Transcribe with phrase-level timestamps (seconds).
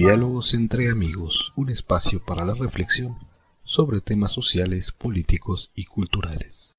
[0.00, 3.18] Diálogos entre amigos, un espacio para la reflexión
[3.64, 6.76] sobre temas sociales, políticos y culturales.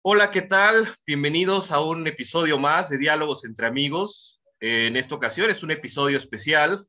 [0.00, 0.88] Hola, ¿qué tal?
[1.06, 4.40] Bienvenidos a un episodio más de Diálogos entre amigos.
[4.60, 6.88] En esta ocasión es un episodio especial,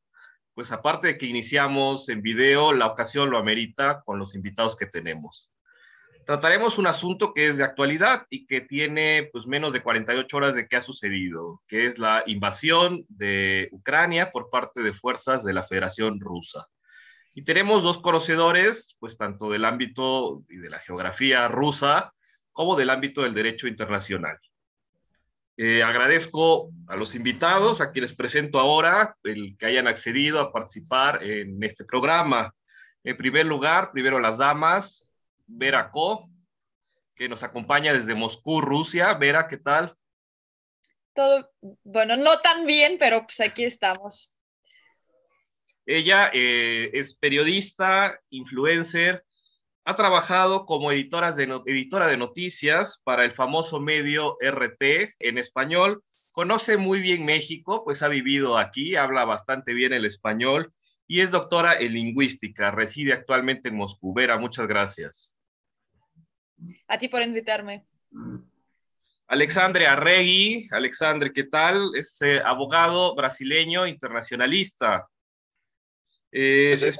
[0.53, 4.85] pues aparte de que iniciamos en video, la ocasión lo amerita con los invitados que
[4.85, 5.52] tenemos
[6.25, 10.55] trataremos un asunto que es de actualidad y que tiene pues menos de 48 horas
[10.55, 15.53] de qué ha sucedido, que es la invasión de Ucrania por parte de fuerzas de
[15.53, 16.67] la Federación Rusa.
[17.34, 22.13] Y tenemos dos conocedores, pues tanto del ámbito y de la geografía rusa
[22.51, 24.37] como del ámbito del derecho internacional.
[25.57, 31.23] Eh, agradezco a los invitados, a quienes presento ahora, el que hayan accedido a participar
[31.23, 32.53] en este programa.
[33.03, 35.07] En primer lugar, primero las damas,
[35.57, 36.30] Vera Co,
[37.16, 39.13] que nos acompaña desde Moscú, Rusia.
[39.13, 39.93] Vera, ¿qué tal?
[41.13, 41.52] Todo,
[41.84, 44.34] bueno, no tan bien, pero pues aquí estamos.
[45.85, 49.24] Ella eh, es periodista, influencer,
[49.85, 56.04] ha trabajado como editora de, editora de noticias para el famoso medio RT en español.
[56.31, 60.74] Conoce muy bien México, pues ha vivido aquí, habla bastante bien el español
[61.05, 62.71] y es doctora en lingüística.
[62.71, 64.13] Reside actualmente en Moscú.
[64.13, 65.32] Vera, muchas gracias.
[66.88, 67.85] A ti por invitarme.
[69.28, 70.67] Alexandre Arregui.
[70.72, 71.95] Alexandre, ¿qué tal?
[71.95, 75.07] Es eh, abogado brasileño internacionalista.
[76.31, 77.00] Es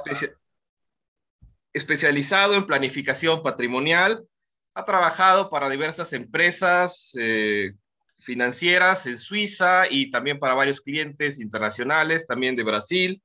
[1.72, 4.24] especializado en planificación patrimonial.
[4.74, 7.72] Ha trabajado para diversas empresas eh,
[8.18, 13.22] financieras en Suiza y también para varios clientes internacionales, también de Brasil.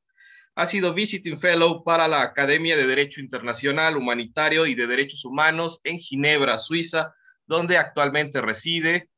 [0.56, 5.80] Ha sido Visiting Fellow para la Academia de Derecho Internacional, Humanitario y de Derechos Humanos
[5.84, 7.14] en Ginebra, Suiza,
[7.46, 9.10] donde actualmente reside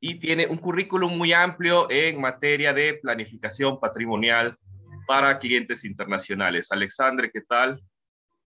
[0.00, 4.58] y tiene un currículum muy amplio en materia de planificación patrimonial
[5.06, 6.70] para clientes internacionales.
[6.70, 7.80] Alexandre, ¿qué tal?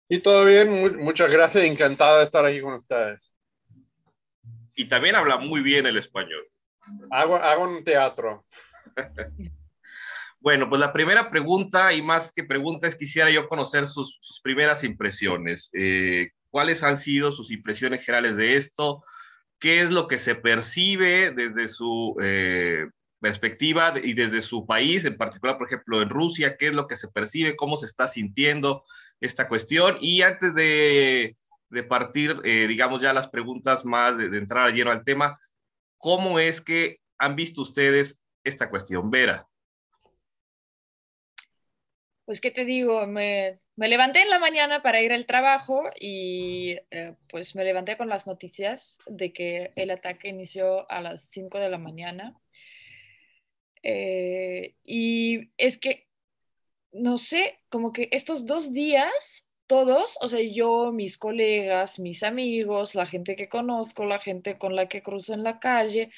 [0.09, 3.37] Sí, todo bien, muchas gracias, encantado de estar aquí con ustedes.
[4.75, 6.47] Y también habla muy bien el español.
[7.11, 8.45] Hago, hago un teatro.
[10.45, 14.85] Bueno, pues la primera pregunta, y más que pregunta, es quisiera yo conocer sus, primeras
[14.85, 15.71] impresiones.
[15.73, 19.03] Eh, ¿Cuáles han sido sus impresiones generales de esto?
[19.59, 22.89] ¿Qué es lo que se percibe desde su eh,
[23.21, 26.59] perspectiva y desde su país, en particular, por ejemplo, en Rusia?
[26.59, 27.57] ¿Qué es lo que se percibe?
[27.57, 28.85] ¿Cómo se está sintiendo
[29.23, 29.97] esta cuestión?
[30.03, 31.39] Y antes de,
[31.89, 35.39] partir, eh, digamos, ya las preguntas más, de, de entrar lleno al tema,
[35.97, 39.11] ¿cómo es que han visto ustedes esta cuestión?
[39.11, 39.49] Vera
[42.25, 43.07] pues, ¿qué te digo?
[43.07, 48.09] Me, levanté en la mañana para ir al trabajo y eh, pues me levanté con
[48.09, 52.35] las noticias de que el ataque inició a las 5 de la mañana.
[53.83, 56.09] Eh, y es que,
[56.93, 62.95] no sé, como que estos dos días, todos, o sea, yo, mis colegas, mis amigos,
[62.95, 66.11] la gente que conozco, la gente con la que cruzo en la calle,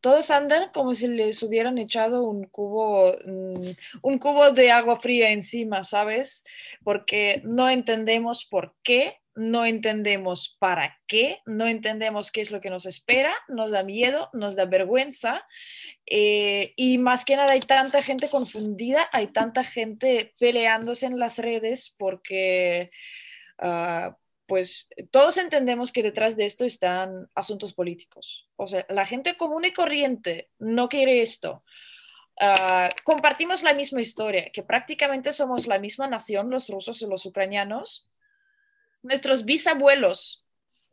[0.00, 3.70] todos andan como si les hubieran echado un cubo, mm,
[4.02, 6.44] un cubo de agua fría encima, ¿sabes?
[6.82, 12.70] Porque no entendemos por qué, no entendemos para qué, no entendemos qué es lo que
[12.70, 15.46] nos espera, nos da miedo, nos da vergüenza
[16.06, 21.38] eh, y más que nada hay tanta gente confundida, hay tanta gente peleándose en las
[21.38, 22.90] redes porque...
[23.58, 24.16] Ah,
[24.50, 28.48] pues todos entendemos que detrás de esto están asuntos políticos.
[28.56, 31.62] O sea, la gente común y corriente no quiere esto.
[32.40, 37.26] Ah, compartimos la misma historia, que prácticamente somos la misma nación, los rusos y los
[37.26, 38.10] ucranianos.
[39.04, 40.44] Nuestros bisabuelos,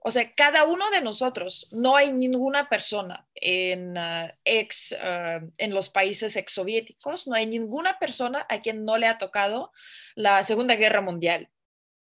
[0.01, 5.73] o sea, cada uno de nosotros, no hay ninguna persona en, ah, ex, ah, en
[5.73, 9.71] los países exsoviéticos, no hay ninguna persona a quien no le ha tocado
[10.13, 11.49] la Segunda Guerra Mundial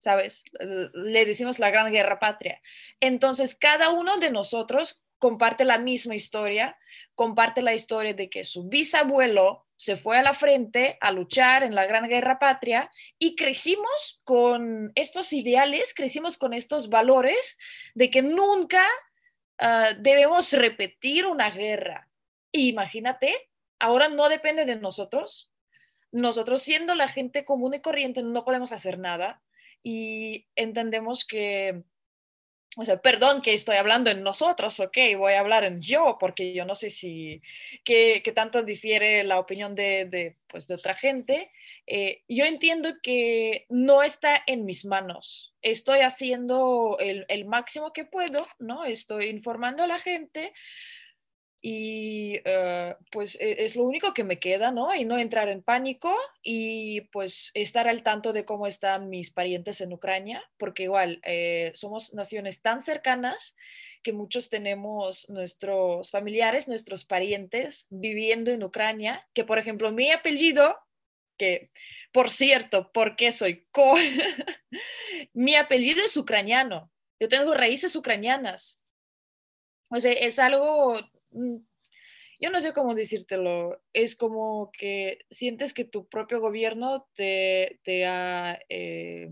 [0.06, 0.44] ¿sabes?
[0.92, 2.62] Le decimos la Gran Guerra Patria.
[3.00, 6.78] Entonces, cada uno de nosotros comparte la misma historia,
[7.16, 11.74] comparte la historia de que su bisabuelo se fue a la frente a luchar en
[11.74, 12.88] la Gran Guerra Patria
[13.18, 17.59] y crecimos con estos ideales, crecimos con estos valores
[17.97, 18.86] de que nunca
[19.59, 22.09] ah, debemos repetir una guerra.
[22.52, 23.34] imagínate,
[23.80, 25.50] ahora no depende de nosotros.
[26.12, 29.42] Nosotros siendo la gente común y corriente no podemos hacer nada
[29.82, 31.82] y entendemos que,
[32.76, 36.52] o sea, perdón que estoy hablando en nosotros, ok, voy a hablar en yo, porque
[36.52, 37.40] yo no sé si,
[37.84, 41.50] qué, tanto difiere la opinión de, de, pues, de otra gente.
[41.86, 45.54] Eh, yo entiendo que no está en mis manos.
[45.62, 48.84] Estoy haciendo el, el máximo que puedo, ¿no?
[48.84, 50.52] Estoy informando a la gente,
[51.68, 54.95] y eh, pues e, es lo único que me queda, ¿no?
[54.95, 59.80] Y no entrar en pánico y pues estar al tanto de cómo están mis parientes
[59.80, 63.57] en Ucrania, porque igual eh, somos naciones tan cercanas
[64.04, 70.78] que muchos tenemos nuestros familiares, nuestros parientes viviendo en Ucrania, que por ejemplo mi apellido,
[71.36, 71.72] que
[72.12, 73.97] por cierto, ¿por qué soy co?
[75.33, 78.78] mi apellido es ucraniano, yo tengo raíces ucranianas.
[79.89, 80.98] O sea, es algo
[82.38, 88.59] yo no sé cómo decírtelo, es como que sientes que tu propio gobierno te, ha
[88.68, 89.28] eh,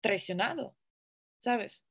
[0.00, 0.76] traicionado,
[1.38, 1.86] ¿sabes?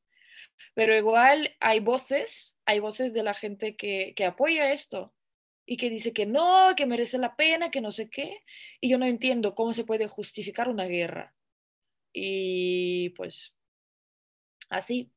[0.74, 5.14] Pero igual hay voces, hay voces de la gente que, que apoya esto
[5.66, 8.44] y que dice que no, que merece la pena, que no sé qué,
[8.82, 11.36] y yo no entiendo cómo se puede justificar una guerra.
[12.12, 13.56] Y pues
[14.70, 15.12] así,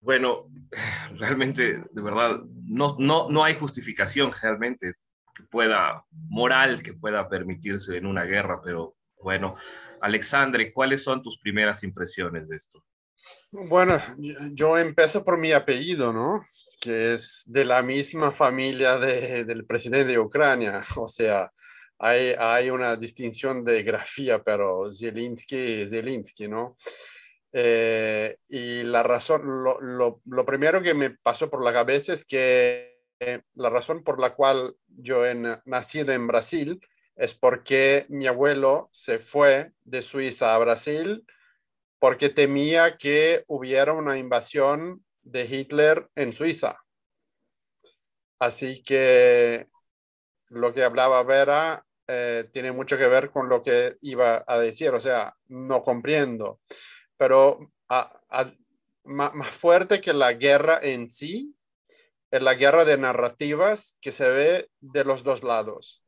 [0.00, 0.46] bueno,
[1.16, 4.94] realmente, de verdad, no, no, no hay justificación realmente
[5.34, 9.56] que pueda, moral, que pueda permitirse en una guerra, pero bueno,
[10.00, 12.84] Alexandre, ¿cuáles son tus primeras impresiones de esto?
[13.50, 13.98] Bueno,
[14.52, 16.44] yo empiezo por mi apellido, ¿no?
[16.80, 21.50] Que es de la misma familia del presidente de Ucrania, o sea,
[21.98, 26.76] hay, hay una distinción de grafía, pero Zelensky, Zelensky, ¿no?
[27.52, 32.24] Eh, y la razón, lo, lo, lo, primero que me pasó por la cabeza es
[32.24, 35.34] que eh, la razón por la cual yo he
[35.64, 36.80] nacido en Brasil
[37.16, 41.24] es porque mi abuelo se fue de Suiza a Brasil
[41.98, 46.78] porque temía que hubiera una invasión de Hitler en Suiza.
[48.38, 49.66] Así que
[50.48, 54.90] lo que hablaba Vera eh, tiene mucho que ver con lo que iba a decir,
[54.90, 56.60] o sea, no comprendo
[57.18, 57.70] pero
[59.04, 61.54] más, fuerte que la guerra en sí
[62.30, 66.02] es la guerra de narrativas que se ve de los dos lados.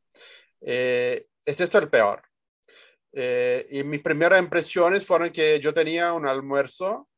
[0.60, 2.22] Eh, es esto el peor.
[3.12, 7.08] Eh, y mis primeras impresiones fueron que yo tenía un almuerzo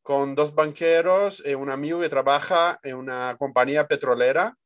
[0.00, 4.56] con dos banqueros y un amigo que trabaja en una compañía petrolera.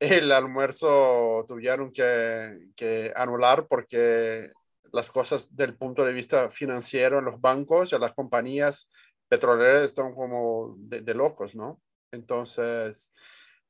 [0.00, 4.50] El almuerzo tuvieron que, que anular porque
[4.92, 8.90] las cosas del punto de vista financiero en los bancos y las compañías
[9.28, 11.80] petroleras están como de, locos, ¿no?
[12.12, 13.12] Entonces,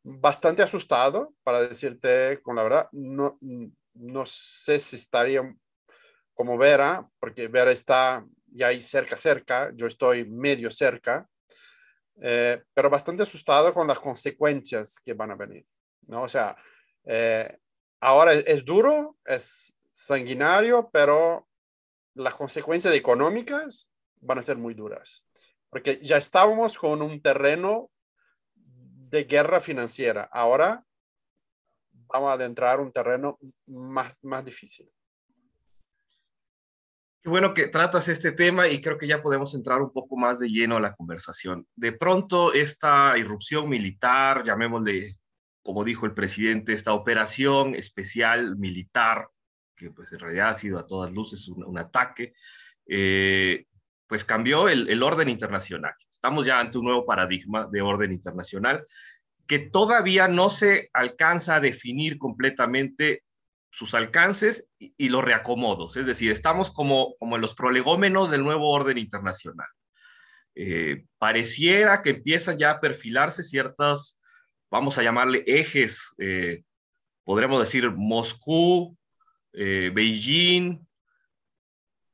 [0.03, 3.39] bastante asustado, para decirte con la verdad, no,
[3.95, 5.55] no sé si estaría
[6.35, 11.29] como Vera, porque Vera está ya ahí cerca, cerca, yo estoy medio cerca,
[12.21, 15.65] eh, pero bastante asustado con las consecuencias que van a venir,
[16.09, 16.23] ¿no?
[16.23, 16.57] O sea,
[17.05, 17.59] eh,
[18.01, 21.49] ahora es duro, es, sanguinario, pero
[22.15, 25.25] las consecuencias económicas van a ser muy duras,
[25.71, 27.91] porque ya estábamos con un terreno
[28.55, 30.29] de guerra financiera.
[30.33, 30.85] Ahora
[31.93, 34.91] vamos a adentrar un terreno más, más difícil.
[37.23, 40.41] Qué bueno que tratas este tema y creo que ya podemos entrar un poco más
[40.41, 41.67] de lleno a la conversación.
[41.77, 45.15] De pronto, esta irrupción militar, llamémosle,
[45.63, 49.29] como dijo el presidente, esta operación especial militar
[49.83, 52.35] que pues en realidad ha sido a todas luces un, ataque,
[52.87, 53.67] eh,
[54.07, 55.95] pues cambió el, el, orden internacional.
[56.11, 58.87] Estamos ya ante un nuevo paradigma de orden internacional
[59.47, 63.23] que todavía no se alcanza a definir completamente
[63.73, 65.97] sus alcances y, los reacomodos.
[65.97, 69.67] Es decir, estamos como, como en los prolegómenos del nuevo orden internacional.
[70.55, 74.19] Eh, pareciera que empiezan ya a perfilarse ciertas,
[74.71, 76.65] vamos a llamarle ejes, eh,
[77.25, 78.97] podremos decir Moscú,
[79.53, 80.79] eh, Beijing,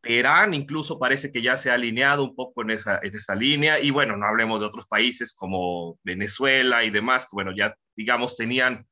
[0.01, 3.81] Teherán incluso parece que ya se ha alineado un poco en esa, en esa línea,
[3.81, 8.37] y bueno, no hablemos de otros países como Venezuela y demás, que bueno, ya digamos
[8.37, 8.87] tenían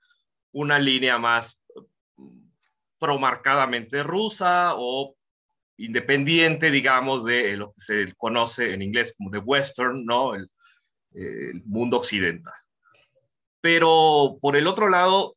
[0.52, 1.60] una línea más
[2.98, 5.14] promarcadamente rusa o
[5.78, 10.34] independiente, digamos, de lo que se conoce en inglés como de Western, ¿no?
[10.34, 12.54] El mundo occidental.
[13.60, 15.36] Pero por el otro lado,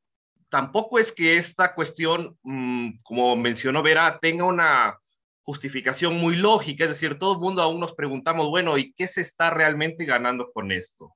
[0.50, 4.98] tampoco es que esta cuestión, mm, como mencionó Vera, tenga una
[5.44, 9.22] justificación muy lógica, es decir, todo el mundo aún nos preguntamos, bueno, ¿y qué se
[9.22, 11.16] está realmente ganando con esto?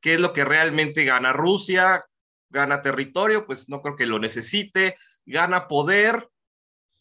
[0.00, 2.04] ¿Qué es lo que realmente gana Rusia?
[2.50, 3.46] ¿Gana territorio?
[3.46, 4.96] Pues no creo que lo necesite.
[5.24, 6.28] ¿Gana poder?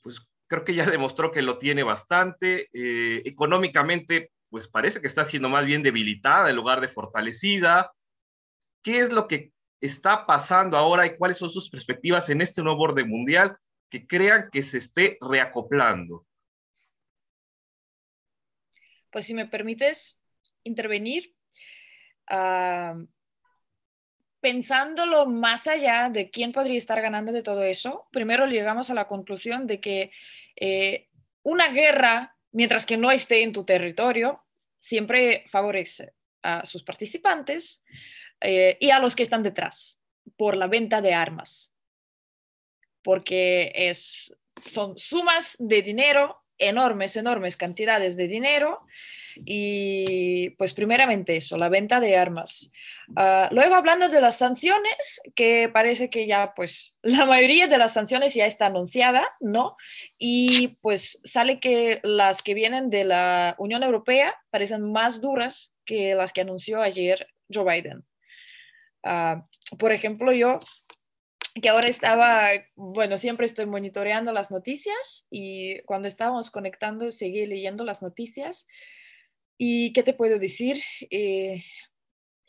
[0.01, 2.69] Pues creo que ya demostró que lo tiene bastante.
[2.73, 7.91] Eh, económicamente, pues parece que está siendo más bien debilitada en lugar de fortalecida.
[8.81, 9.52] ¿Qué es lo que
[9.85, 13.57] está pasando ahora y cuáles son sus perspectivas en este nuevo orden mundial
[13.89, 16.25] que crean que se esté reacoplando.
[19.11, 20.17] Pues si me permites
[20.63, 21.35] intervenir,
[22.29, 22.95] ah,
[24.39, 29.07] pensándolo más allá de quién podría estar ganando de todo eso, primero llegamos a la
[29.07, 30.11] conclusión de que
[30.55, 31.09] eh,
[31.43, 34.41] una guerra, mientras que no esté en tu territorio,
[34.79, 37.83] siempre favorece a sus participantes
[38.41, 39.99] eh, y a los que están detrás
[40.37, 41.73] por la venta de armas,
[43.03, 44.35] porque es,
[44.67, 48.85] son sumas de dinero, enormes, enormes cantidades de dinero
[49.45, 52.71] y pues primeramente eso, la venta de armas.
[53.15, 57.93] Ah, luego hablando de las sanciones, que parece que ya pues la mayoría de las
[57.93, 59.75] sanciones ya está anunciada, ¿no?
[60.17, 66.15] Y pues sale que las que vienen de la Unión Europea parecen más duras que
[66.15, 68.03] las que anunció ayer Joe Biden.
[69.03, 70.59] Ah, por ejemplo, yo
[71.61, 77.83] que ahora estaba, bueno, siempre estoy monitoreando las noticias y cuando estábamos conectando seguí leyendo
[77.83, 78.65] las noticias
[79.57, 80.77] ¿Y qué te puedo decir?
[81.09, 81.63] Eh,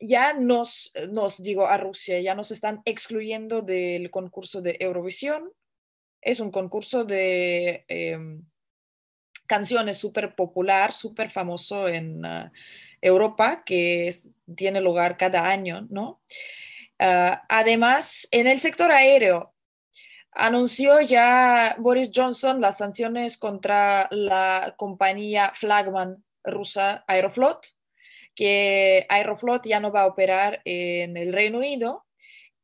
[0.01, 5.53] ya nos, nos, digo, a Rusia, ya nos están excluyendo del concurso de Eurovisión.
[6.21, 8.43] Es un concurso de em,
[9.47, 12.53] canciones súper popular, súper famoso en ah,
[13.05, 14.15] Europa, que
[14.57, 16.21] tiene lugar cada año, ¿no?
[16.99, 19.53] Ah, además, en el sector aéreo,
[20.33, 27.67] anunció ya Boris Johnson las sanciones contra la compañía Flagman rusa Aeroflot,
[28.35, 32.05] que Aeroflot ya no va a operar en el Reino Unido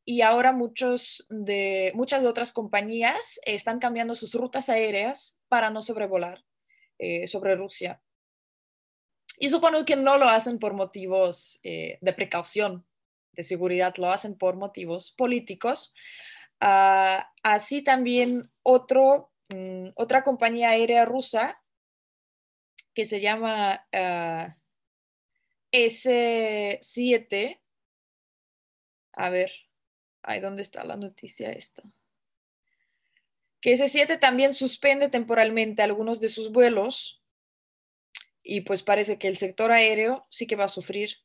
[0.03, 5.81] y ahora muchos de, muchas de otras compañías están cambiando sus rutas aéreas para no
[5.81, 6.43] sobrevolar
[6.97, 8.01] eh, sobre Rusia.
[9.41, 12.85] Y supongo que no lo hacen por motivos eh, de precaución,
[13.31, 15.95] de seguridad, lo hacen por motivos políticos.
[16.59, 21.59] Ah, así también otro, mm, otra compañía aérea rusa
[22.93, 24.55] que se llama ah,
[25.71, 27.59] S7.
[29.13, 29.51] A ver,
[30.21, 31.81] ahí dónde está la noticia esta.
[33.59, 37.20] Que S7 también suspende temporalmente algunos de sus vuelos
[38.43, 41.17] y pues parece que el sector aéreo sí que va a sufrir.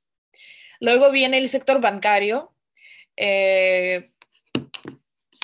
[0.81, 2.53] Luego viene el sector bancario.
[3.17, 4.11] Eh,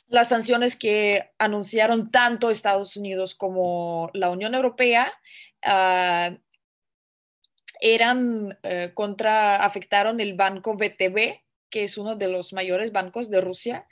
[0.09, 5.12] las sanciones que anunciaron tanto Estados Unidos como la Unión Europea
[5.62, 6.37] Ah,
[7.81, 13.41] eran eh, contra, afectaron el banco VTB, que es uno de los mayores bancos de
[13.41, 13.87] Rusia,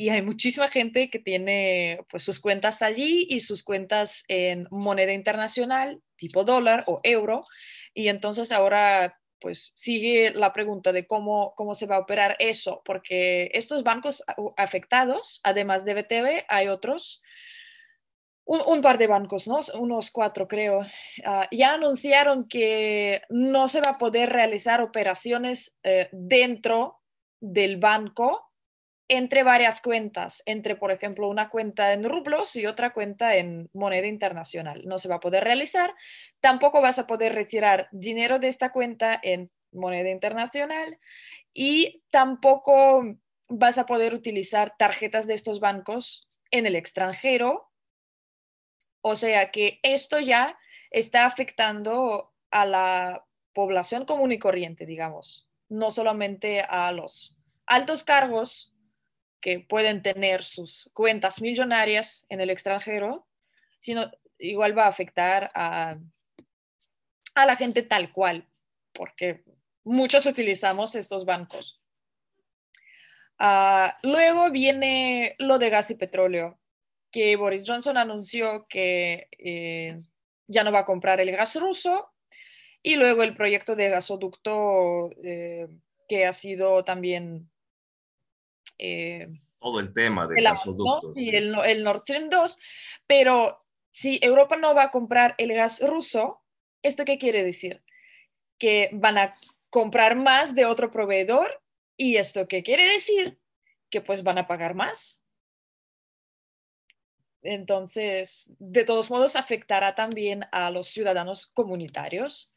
[0.00, 5.12] y hay muchísima gente que tiene pues sus cuentas allí y sus cuentas en moneda
[5.12, 7.44] internacional, tipo dólar o euro,
[7.92, 12.80] y entonces ahora pues sigue la pregunta de cómo, cómo se va a operar eso,
[12.86, 14.24] porque estos bancos
[14.56, 17.20] afectados, además de VTB, hay otros
[18.46, 19.60] un, par de bancos, ¿no?
[19.78, 20.80] unos cuatro creo,
[21.26, 27.02] ah, ya anunciaron que no se va a poder realizar operaciones eh, dentro
[27.38, 28.49] del banco
[29.10, 34.06] entre varias cuentas, entre, por ejemplo, una cuenta en rublos y otra cuenta en moneda
[34.06, 34.82] internacional.
[34.86, 35.94] No se va a poder realizar.
[36.40, 40.98] Tampoco vas a poder retirar dinero de esta cuenta en moneda internacional
[41.52, 43.04] y tampoco
[43.48, 47.70] vas a poder utilizar tarjetas de estos bancos en el extranjero
[49.02, 50.58] o sea que esto ya
[50.90, 57.36] está afectando a la población común y corriente, digamos, no solamente a los
[57.66, 58.74] altos cargos
[59.40, 63.26] que pueden tener sus cuentas millonarias en el extranjero,
[63.78, 65.96] sino igual va a afectar a,
[67.34, 68.46] la gente tal cual,
[68.92, 69.44] porque
[69.84, 71.80] muchos utilizamos estos bancos.
[73.38, 76.60] Ah, luego viene lo de gas y petróleo
[77.10, 80.00] que Boris Johnson anunció que eh,
[80.46, 82.12] ya no va a comprar el gas ruso
[82.82, 85.68] y luego el proyecto de gasoducto eh,
[86.08, 87.49] que ha sido también...
[88.78, 91.16] Eh, Todo el tema de gasoductos.
[91.16, 92.58] Y el, el Nord Stream 2,
[93.06, 96.42] pero si Europa no va a comprar el gas ruso,
[96.82, 97.82] ¿esto qué quiere decir?
[98.58, 99.34] Que van a
[99.68, 101.62] comprar más de otro proveedor
[101.96, 103.38] y esto qué quiere decir?
[103.90, 105.20] Que pues van a pagar más
[107.42, 112.49] entonces, de todos modos, afectará también a los ciudadanos comunitarios.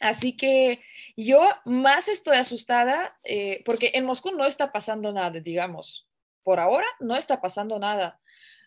[0.00, 0.80] Así que
[1.16, 6.06] yo más estoy asustada eh, porque en Moscú no está pasando nada, digamos.
[6.42, 8.20] Por ahora no está pasando nada.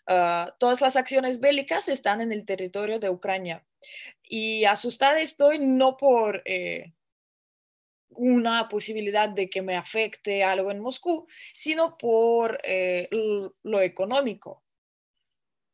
[0.06, 3.64] Ah, todas las acciones bélicas están en el territorio de Ucrania.
[4.22, 6.92] Y asustada estoy no por eh,
[8.10, 13.08] una posibilidad de que me afecte algo en Moscú, sino por eh,
[13.62, 14.61] lo económico,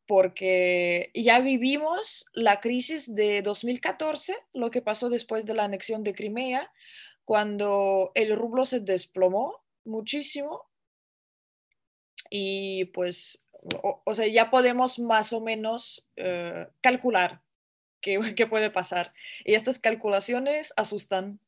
[0.09, 6.15] porque ya vivimos la crisis de 2014, lo que pasó después de la anexión de
[6.15, 6.71] Crimea,
[7.25, 10.67] cuando el rublo se desplomó muchísimo
[12.31, 13.45] y pues,
[14.03, 17.43] o, sea, ya podemos más o menos eh, calcular
[18.01, 19.13] qué, qué puede pasar.
[19.45, 21.39] Y estas calculaciones asustan.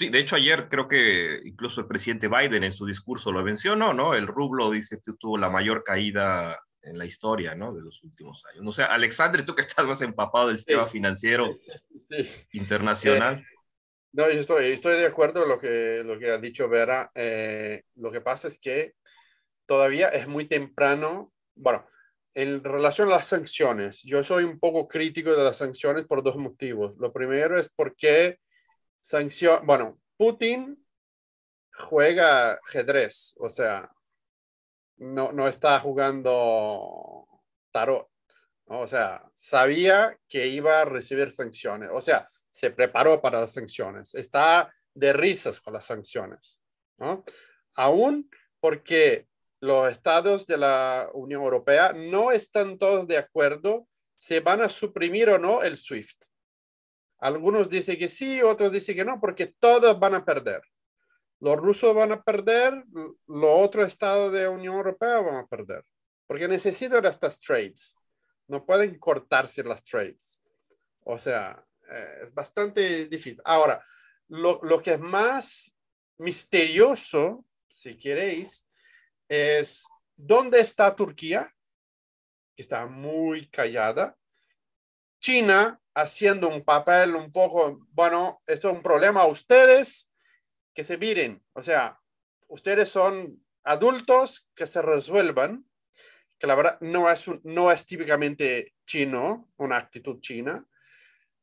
[0.00, 3.92] Sí, de hecho ayer creo que incluso el presidente Biden en su discurso lo mencionó,
[3.92, 4.14] ¿no?
[4.14, 7.74] El rublo dice que tuvo la mayor caída en la historia, ¿no?
[7.74, 8.64] De los últimos años.
[8.66, 11.44] O sea, Alexandre, tú que estás más empapado del sistema financiero
[12.52, 13.40] internacional.
[13.40, 13.44] Eh,
[14.12, 17.10] no, yo estoy, estoy de acuerdo con lo que, lo que ha dicho Vera.
[17.14, 18.94] Eh, lo que pasa es que
[19.66, 21.30] todavía es muy temprano.
[21.54, 21.86] Bueno,
[22.32, 26.36] en relación a las sanciones, yo soy un poco crítico de las sanciones por dos
[26.36, 26.96] motivos.
[26.96, 28.38] Lo primero es porque
[29.00, 30.84] sanción, bueno, Putin
[31.72, 33.90] juega ajedrez, o sea,
[34.98, 37.26] no, no está jugando
[37.72, 38.08] tarot.
[38.72, 41.90] O sea, sabía que iba a recibir sanciones.
[41.92, 44.14] O sea, se preparó para las sanciones.
[44.14, 46.60] Está de risas con las sanciones.
[46.98, 47.24] ¿no?
[47.74, 48.30] Aún
[48.60, 49.26] porque
[49.60, 55.30] los estados de la Unión Europea no están todos de acuerdo si van a suprimir
[55.30, 56.26] o no el SWIFT.
[57.20, 60.62] Algunos dicen que sí, otros dicen que no, porque todos van a perder
[61.40, 65.84] los rusos van a perder, los otros estados de la Unión Europea van a perder,
[66.26, 67.96] porque necesitan estas trades.
[68.46, 70.42] No pueden cortarse las trades.
[71.02, 73.40] O sea, eh, es bastante difícil.
[73.44, 73.82] Ahora,
[74.28, 75.78] lo, lo que es más
[76.18, 78.66] misterioso, si queréis,
[79.28, 79.86] es
[80.16, 81.50] dónde está Turquía,
[82.54, 84.16] que está muy callada.
[85.20, 90.10] China haciendo un papel un poco, bueno, esto es un problema a ustedes,
[90.74, 92.00] que se miren, o sea,
[92.48, 95.64] ustedes son adultos que se resuelvan,
[96.38, 100.66] que la verdad no es, no es típicamente chino, una actitud china.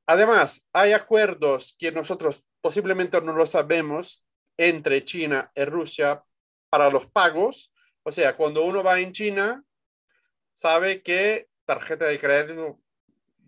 [0.07, 4.25] Además, hay acuerdos que nosotros posiblemente no lo sabemos
[4.57, 6.23] entre China y Rusia
[6.69, 7.71] para los pagos.
[8.03, 9.63] O sea, cuando uno va en China,
[10.51, 12.81] sabe que tarjeta de crédito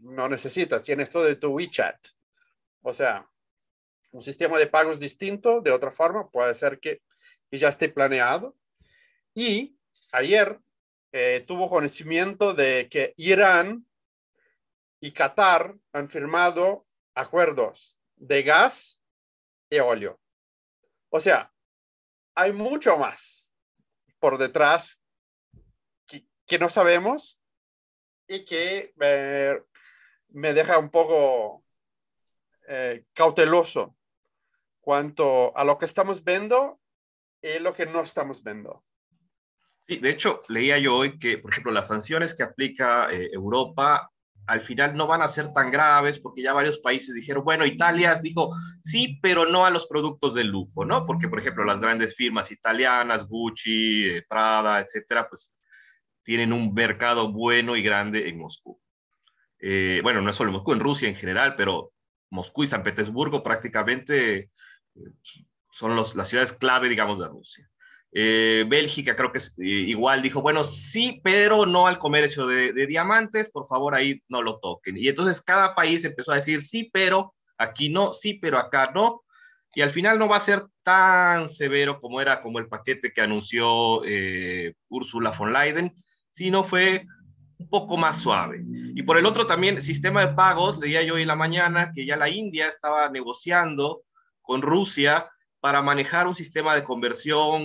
[0.02, 1.98] no necesita, tienes todo de tu WeChat.
[2.82, 3.30] O sea,
[4.12, 7.02] un sistema de pagos distinto, de otra forma, puede ser que,
[7.52, 8.56] ya esté planeado.
[9.34, 9.78] Y
[10.12, 10.60] ayer
[11.12, 13.88] eh, tuvo conocimiento de que Irán
[15.00, 16.86] y Qatar han firmado
[17.16, 19.04] acuerdos de gas
[19.70, 20.20] y óleo.
[21.10, 21.52] O sea,
[22.36, 23.56] hay mucho más
[24.20, 25.02] por detrás
[26.08, 27.40] que, no sabemos
[28.28, 29.62] y que eh,
[30.30, 31.64] me deja un poco
[32.68, 33.96] eh, cauteloso
[34.80, 36.80] cuanto a lo que estamos viendo
[37.42, 38.84] y lo que no estamos viendo.
[39.88, 44.12] Sí, de hecho, leía yo hoy que, por ejemplo, las sanciones que aplica eh, Europa
[44.50, 48.16] al final no van a ser tan graves porque ya varios países dijeron, bueno, Italia
[48.16, 48.52] dijo
[48.84, 51.06] sí, pero no a los productos de lujo, ¿no?
[51.06, 55.54] Porque, por ejemplo, las grandes firmas italianas, Gucci, eh, Prada, etcétera, pues
[56.24, 58.80] tienen un mercado bueno y grande en Moscú.
[59.60, 61.92] Eh, bueno, no solo Moscú, en Rusia en general, pero
[62.30, 64.50] Moscú y San Petersburgo prácticamente
[65.72, 67.70] son las ciudades clave, digamos, de Rusia.
[68.12, 73.50] Eh, Bélgica creo que eh, igual dijo, bueno, sí, pero no al comercio de, diamantes,
[73.50, 74.98] por favor ahí no lo toquen.
[74.98, 79.24] Y entonces cada país empezó a decir, sí, pero aquí no, sí, pero acá no.
[79.76, 83.22] Y al final no va a ser tan severo como era como el paquete que
[83.22, 85.94] anunció eh, Ursula von Leyen,
[86.32, 87.06] sino fue
[87.60, 88.64] un poco más suave.
[88.66, 92.06] Y por el otro también, sistema de pagos, leía yo hoy en la mañana que
[92.06, 94.04] ya la India estaba negociando
[94.42, 97.62] con Rusia para manejar un sistema de conversión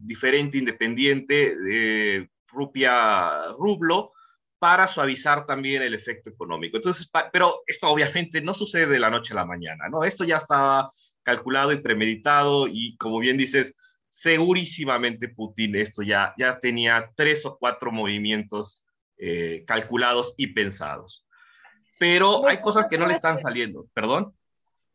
[0.00, 4.12] diferente, independiente de rupia rublo
[4.58, 6.78] para suavizar también el efecto económico.
[6.78, 10.04] Entonces, pero esto obviamente no sucede de la noche a la mañana, ¿no?
[10.04, 10.90] Esto ya estaba
[11.22, 13.76] calculado y premeditado y como bien dices,
[14.08, 18.83] segurísimamente Putin esto ya, ya tenía tres o cuatro movimientos
[19.18, 21.26] eh, calculados y pensados.
[21.98, 24.36] Pero hay cosas que no le están saliendo, perdón.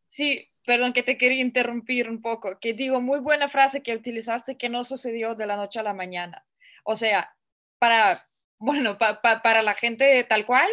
[0.08, 4.58] Sí, perdón que te quería interrumpir un poco, que digo, muy buena frase que utilizaste
[4.58, 6.46] que no sucedió de la noche a la mañana.
[6.84, 7.36] O sea,
[7.80, 8.30] para,
[8.60, 10.70] bueno, para la gente tal cual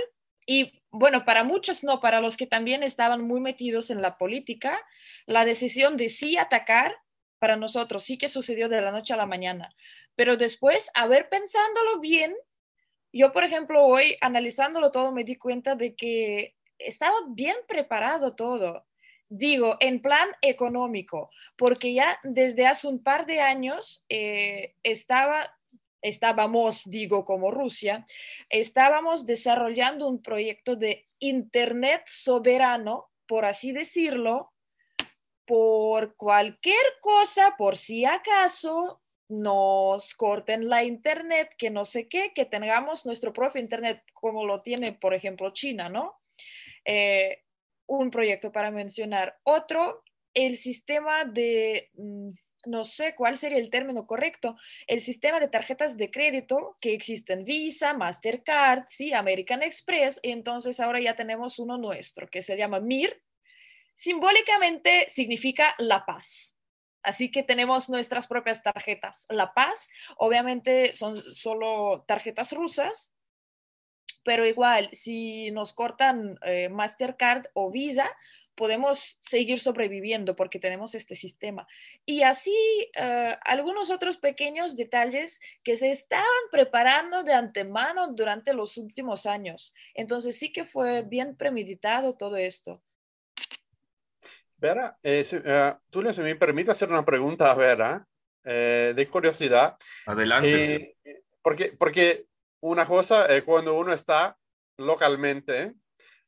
[0.46, 4.80] y bueno, para muchos no, para los que también estaban muy metidos en la política,
[5.26, 6.96] la decisión de sí atacar
[7.38, 9.74] para nosotros sí que sucedió de la noche a la mañana.
[10.14, 12.34] Pero después, a ver, pensándolo bien,
[13.16, 18.86] yo, por ejemplo, hoy analizándolo todo me di cuenta de que estaba bien preparado todo.
[19.28, 25.52] Digo, en plan económico, porque ya desde hace un par de años eh, estaba
[26.02, 28.06] estábamos, digo, como Rusia,
[28.48, 34.52] estábamos desarrollando un proyecto de Internet soberano, por así decirlo,
[35.44, 42.44] por cualquier cosa, por si acaso nos corten la internet, que no sé qué, que
[42.44, 46.20] tengamos nuestro propio internet como lo tiene, por ejemplo, China, ¿no?
[46.84, 47.42] Eh,
[47.86, 49.38] un proyecto para mencionar.
[49.42, 52.30] Otro, el sistema de, mm,
[52.66, 57.44] no sé cuál sería el término correcto, el sistema de tarjetas de crédito que existen,
[57.44, 63.22] Visa, Mastercard, sí, American Express, entonces ahora ya tenemos uno nuestro que se llama MIR.
[63.94, 66.55] Simbólicamente significa la paz.
[67.06, 69.26] Así que tenemos nuestras propias tarjetas.
[69.28, 73.12] La Paz, obviamente son solo tarjetas rusas,
[74.24, 78.10] pero igual, si nos cortan eh, Mastercard o Visa,
[78.56, 81.68] podemos seguir sobreviviendo porque tenemos este sistema.
[82.04, 82.56] Y así
[82.96, 89.72] eh, algunos otros pequeños detalles que se estaban preparando de antemano durante los últimos años.
[89.94, 92.82] Entonces sí que fue bien premeditado todo esto.
[94.58, 98.06] Vera, eh, eh, tú le me permite hacer una pregunta a Vera,
[98.44, 99.76] eh, de curiosidad.
[100.06, 100.96] Adelante.
[101.42, 102.24] porque, porque
[102.60, 104.36] una cosa es cuando uno está
[104.78, 105.74] localmente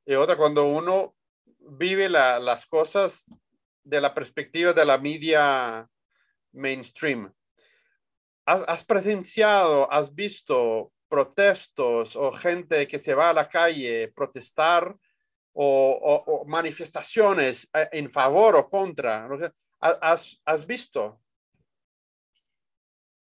[0.05, 1.15] y otra cuando uno
[1.59, 3.27] vive las cosas
[3.83, 5.89] de la perspectiva de la media
[6.53, 7.33] mainstream.
[8.45, 14.95] ¿Has, ¿Has, presenciado, has visto protestos o gente que se va a la calle protestar
[15.61, 19.29] o, manifestaciones eh, en favor o contra?
[19.81, 21.21] ¿Has, has visto?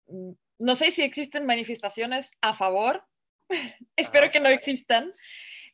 [0.06, 3.04] Mm, no sé si existen manifestaciones a favor,
[3.96, 5.12] espero que no existan.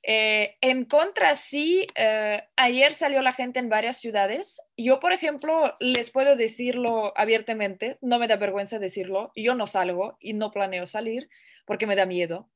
[0.06, 4.60] Eh, en contra, sí, eh, ayer salió la gente en varias ciudades.
[4.76, 10.18] Yo, por ejemplo, les puedo decirlo abiertamente, no me da vergüenza decirlo, yo no salgo
[10.20, 11.30] y no planeo salir
[11.64, 12.50] porque me da miedo.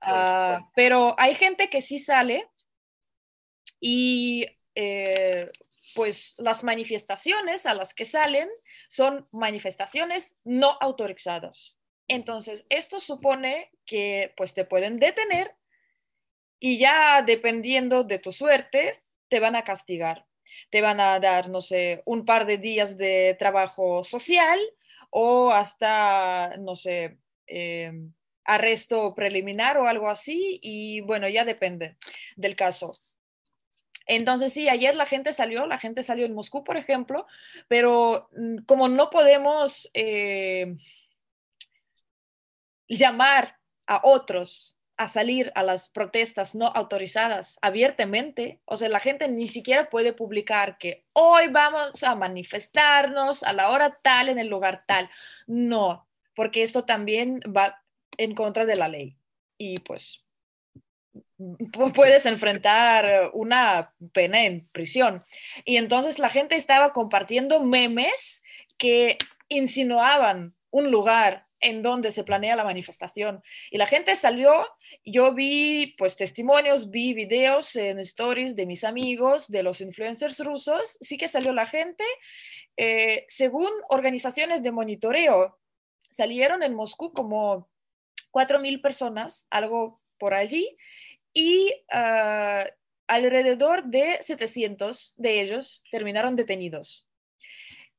[0.00, 2.48] Ah, pero hay gente que sí sale
[3.82, 5.50] y eh,
[5.94, 8.48] pues las manifestaciones a las que salen
[8.88, 11.78] son manifestaciones no autorizadas.
[12.06, 15.56] Entonces, esto supone que pues te pueden detener
[16.60, 20.26] y ya dependiendo de tu suerte, te van a castigar.
[20.70, 24.60] Te van a dar, no sé, un par de días de trabajo social
[25.10, 27.18] o hasta, no sé,
[27.48, 27.92] eh,
[28.44, 30.60] arresto preliminar o algo así.
[30.62, 31.96] Y bueno, ya depende
[32.36, 32.92] del caso.
[34.06, 37.26] Entonces, sí, ayer la gente salió, la gente salió en Moscú, por ejemplo,
[37.68, 40.76] pero mm, como no podemos eh,
[42.88, 49.26] llamar a otros a salir a las protestas no autorizadas abiertamente, o sea, la gente
[49.28, 54.48] ni siquiera puede publicar que hoy vamos a manifestarnos a la hora tal en el
[54.48, 55.10] lugar tal.
[55.46, 57.82] No, porque esto también va
[58.16, 59.16] en contra de la ley.
[59.58, 60.22] Y pues
[61.94, 65.24] puedes enfrentar una pena en prisión.
[65.64, 68.42] Y entonces la gente estaba compartiendo memes
[68.78, 73.42] que insinuaban un lugar en donde se planea la manifestación.
[73.70, 74.66] Y la gente salió,
[75.04, 80.98] yo vi pues testimonios, vi videos en stories de mis amigos, de los influencers rusos,
[81.00, 82.04] sí que salió la gente.
[82.76, 85.58] Eh, según organizaciones de monitoreo,
[86.10, 87.70] salieron en Moscú como
[88.32, 90.76] 4.000 personas, algo por allí,
[91.32, 92.66] y ah,
[93.06, 97.06] alrededor de 700 de ellos terminaron detenidos.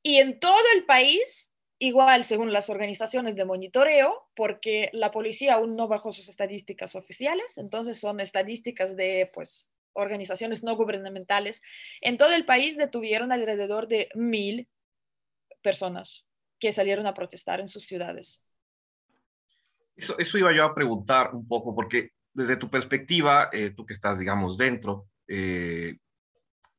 [0.02, 5.76] Y en todo el país, igual según las organizaciones de monitoreo, porque la policía aún
[5.76, 11.62] no bajó sus estadísticas oficiales, entonces son estadísticas de pues organizaciones no gubernamentales,
[12.00, 14.68] en todo el país detuvieron alrededor de mil
[15.62, 16.26] personas
[16.58, 18.44] que salieron a protestar en sus ciudades.
[19.96, 23.94] Eso, eso iba yo a preguntar un poco, porque desde tu perspectiva, eh, tú que
[23.94, 25.96] estás, digamos, dentro, eh,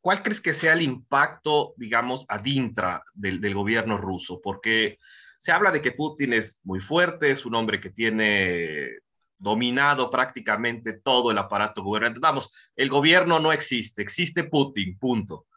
[0.01, 4.41] ¿cuál crees que sea el impacto, digamos, adintra del, del, gobierno ruso?
[4.43, 4.97] Porque
[5.39, 8.99] se habla de que Putin es muy fuerte, es un hombre que tiene
[9.37, 12.21] dominado prácticamente todo el aparato gubernamental.
[12.21, 15.47] Vamos, el gobierno no existe, existe Putin, punto.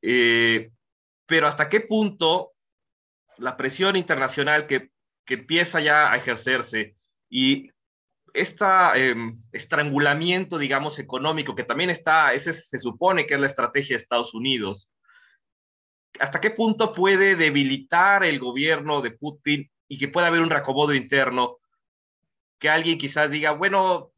[0.00, 0.70] Eh,
[1.26, 2.52] pero hasta qué punto
[3.38, 4.90] la presión internacional que,
[5.24, 6.94] que empieza ya a ejercerse
[7.28, 7.70] y
[8.34, 9.14] este
[9.52, 14.34] estrangulamiento, digamos, económico, que también está, ese se supone que es la estrategia de Estados
[14.34, 14.90] Unidos,
[16.18, 20.94] ¿hasta qué punto puede debilitar el gobierno de Putin y que pueda haber un reacomodo
[20.94, 21.58] interno?
[22.58, 24.12] Que alguien quizás diga, bueno,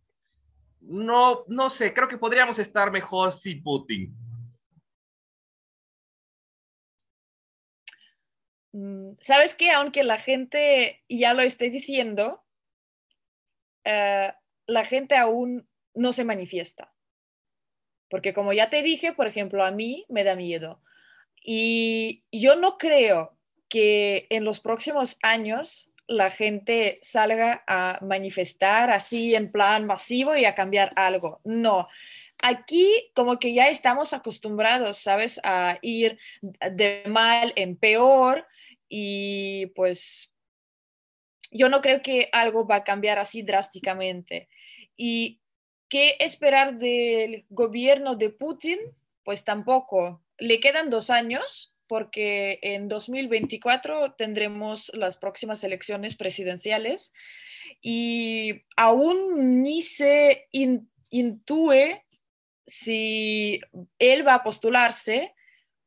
[0.80, 4.14] no, no sé, creo que podríamos estar mejor sin Putin.
[8.72, 9.72] Mm, ¿Sabes qué?
[9.72, 12.45] Aunque la gente ya lo esté diciendo,
[13.86, 14.32] eh,
[14.66, 16.92] la gente aún no se manifiesta.
[18.10, 20.80] Porque como ya te dije, por ejemplo, a mí me da miedo.
[21.42, 23.36] Y yo no creo
[23.68, 30.44] que en los próximos años la gente salga a manifestar así en plan masivo y
[30.44, 31.40] a cambiar algo.
[31.44, 31.88] No.
[32.42, 35.40] Aquí como que ya estamos acostumbrados, ¿sabes?
[35.42, 38.46] A ir de mal en peor
[38.88, 40.35] y pues
[41.56, 44.48] yo no creo que algo va a cambiar así drásticamente.
[44.96, 45.40] ¿Y
[45.88, 48.78] qué esperar del gobierno de Putin?
[49.24, 50.22] Pues tampoco.
[50.38, 57.12] Le quedan dos años porque en 2024 tendremos las próximas elecciones presidenciales
[57.80, 60.48] y aún ni se
[61.10, 62.02] intúe
[62.66, 63.60] si
[63.98, 65.34] él va a postularse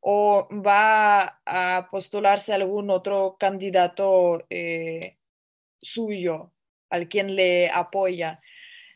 [0.00, 5.18] o va a postularse algún otro candidato eh,
[5.82, 6.52] suyo,
[6.90, 8.40] al quien le apoya.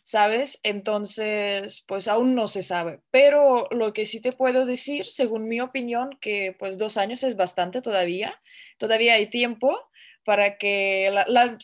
[0.05, 0.61] ¿sabes?
[0.63, 3.01] Entonces, pues aún no se sabe.
[3.11, 7.37] Pero lo que sí te puedo decir, según mi opinión, que pues dos años es
[7.37, 8.41] bastante todavía.
[8.79, 9.77] Todavía hay tiempo
[10.25, 11.13] para que,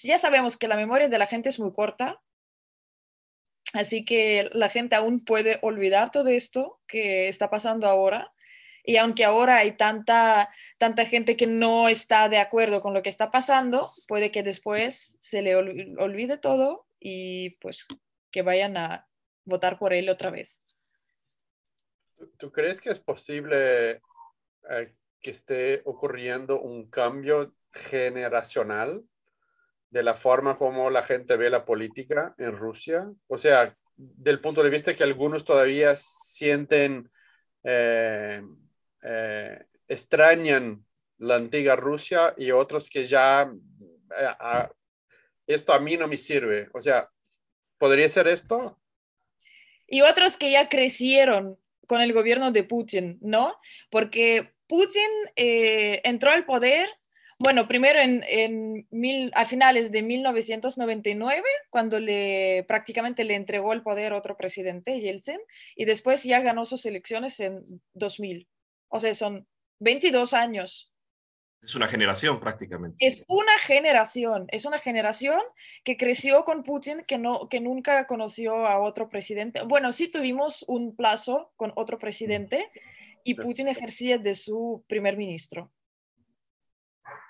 [0.02, 2.20] ya sabemos que la memoria de la gente es muy corta.
[3.72, 8.33] Así que la gente aún puede olvidar todo esto que está pasando ahora.
[8.85, 13.09] Y aunque ahora hay tanta, tanta gente que no está de acuerdo con lo que
[13.09, 17.87] está pasando, puede que después se le olvide todo y pues
[18.31, 19.07] que vayan a
[19.45, 20.62] votar por él otra vez.
[22.37, 24.01] ¿Tú crees que es posible
[24.71, 29.03] eh, que esté ocurriendo un cambio generacional
[29.90, 33.11] de la forma como la gente ve la política en Rusia?
[33.27, 37.11] O sea, del punto de vista que algunos todavía sienten,
[37.64, 38.43] eh,
[39.03, 40.85] eh, extrañan
[41.19, 43.53] la antigua Rusia y otros que ya,
[45.47, 46.69] esto a mí no me sirve.
[46.73, 47.09] O sea,
[47.81, 48.79] ¿Podría ser esto?
[49.87, 53.57] Y otros que ya crecieron con el gobierno de Putin, ¿no?
[53.89, 56.91] Porque Putin eh, entró al poder,
[57.39, 64.13] bueno, primero en, mil, a finales de 1999, cuando le prácticamente le entregó el poder
[64.13, 65.41] otro presidente, Yeltsin,
[65.75, 68.47] y después ya ganó sus elecciones en 2000.
[68.90, 69.46] O sea, son
[69.79, 70.90] 22 años
[71.62, 72.96] es una generación prácticamente.
[73.00, 75.40] Es una generación, es una generación
[75.85, 79.62] que creció con Putin, que, no, que nunca conoció a otro presidente.
[79.64, 82.70] Bueno, sí tuvimos un plazo con otro presidente
[83.24, 85.70] y Putin ejercía de su primer ministro.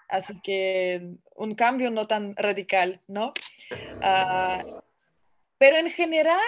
[0.09, 3.33] Así que un cambio no tan radical, ¿no?
[4.01, 4.63] Ah,
[5.59, 6.39] pero en general,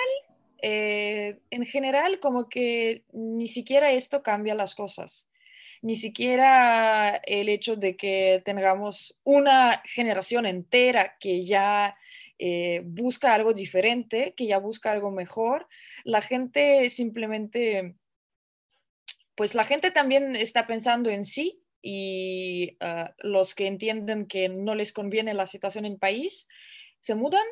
[0.62, 5.28] eh, en general, como que ni siquiera esto cambia las cosas
[5.82, 11.92] ni siquiera el hecho de que tengamos una generación entera que ya
[12.38, 15.68] eh, busca algo diferente, que ya busca algo mejor.
[16.04, 17.96] La gente simplemente,
[19.34, 24.76] pues la gente también está pensando en sí y ah, los que entienden que no
[24.76, 26.46] les conviene la situación en el país,
[27.00, 27.46] se mudan,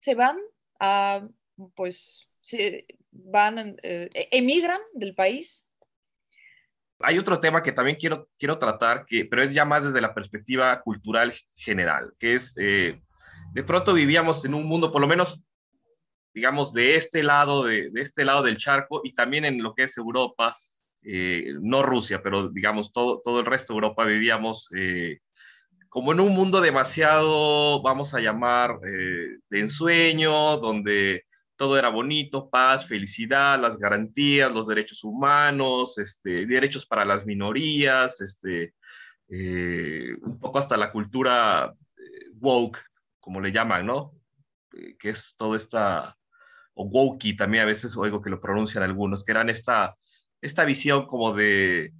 [0.00, 0.36] se van,
[0.80, 1.28] a,
[1.74, 5.66] pues se van, eh, emigran del país.
[7.02, 10.14] Hay otro tema que también quiero, quiero tratar, que, pero es ya más desde la
[10.14, 13.00] perspectiva cultural general, que es, eh,
[13.52, 15.42] de pronto vivíamos en un mundo, por lo menos,
[16.34, 19.84] digamos, de este lado, de, de este lado del charco y también en lo que
[19.84, 20.54] es Europa,
[21.02, 25.20] eh, no Rusia, pero digamos, todo, todo el resto de Europa vivíamos eh,
[25.88, 31.24] como en un mundo demasiado, vamos a llamar, de ensueño, donde
[31.60, 38.22] todo era bonito, paz, felicidad, las garantías, los derechos humanos, este, derechos para las minorías,
[38.22, 38.72] este,
[39.28, 42.78] eh, un poco hasta la cultura eh, woke,
[43.20, 44.14] como le llaman, ¿no?
[44.72, 46.16] Eh, que es toda esta,
[46.72, 49.94] o wokey también a veces oigo que lo pronuncian algunos, que eran esta,
[50.40, 51.92] esta visión como de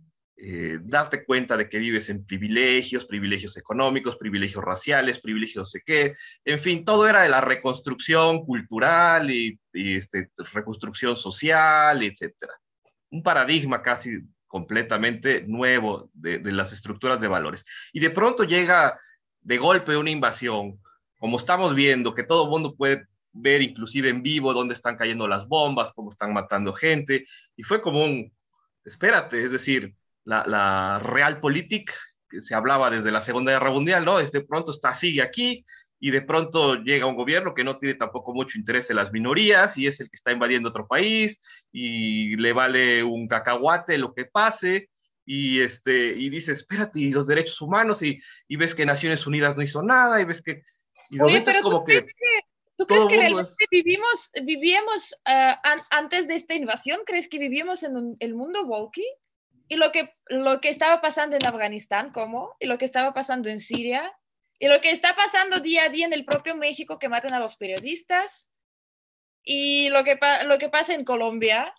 [0.42, 5.82] eh, darte cuenta de que vives en privilegios, privilegios económicos, privilegios raciales, privilegios no sé
[5.84, 6.14] qué,
[6.46, 12.54] en fin, todo era de la reconstrucción cultural y, este, reconstrucción social, etcétera.
[13.10, 17.62] Un paradigma casi completamente nuevo de, de las estructuras de valores.
[17.92, 18.98] Y de pronto llega
[19.42, 20.80] de golpe una invasión,
[21.18, 25.28] como estamos viendo, que todo el mundo puede ver inclusive en vivo dónde están cayendo
[25.28, 27.26] las bombas, cómo están matando gente,
[27.56, 28.32] y fue como un,
[28.86, 29.94] espérate, es decir,
[30.30, 31.92] la, la Realpolitik,
[32.28, 34.18] que se hablaba desde la Segunda Guerra Mundial, ¿no?
[34.18, 35.66] De pronto está, sigue aquí
[35.98, 39.76] y de pronto llega un gobierno que no tiene tampoco mucho interés en las minorías
[39.76, 44.24] y es el que está invadiendo otro país y le vale un cacahuate lo que
[44.24, 44.88] pase
[45.26, 49.56] y, este, y dice, espérate, y los derechos humanos y, y ves que Naciones Unidas
[49.56, 50.62] no hizo nada y ves que...
[51.10, 51.18] Y
[51.60, 52.06] como que...
[52.76, 57.00] ¿Tú crees que realmente vivimos, vivíamos uh, an antes de esta invasión?
[57.04, 59.04] ¿Crees que vivíamos en un, el mundo walkie?
[59.70, 62.56] Y lo que, lo que estaba pasando en Afganistán, ¿cómo?
[62.58, 64.12] Y lo que estaba pasando en Siria,
[64.58, 67.38] y lo que está pasando día a día en el propio México, que matan a
[67.38, 68.50] los periodistas,
[69.44, 71.72] y lo que, lo que pasa en Colombia,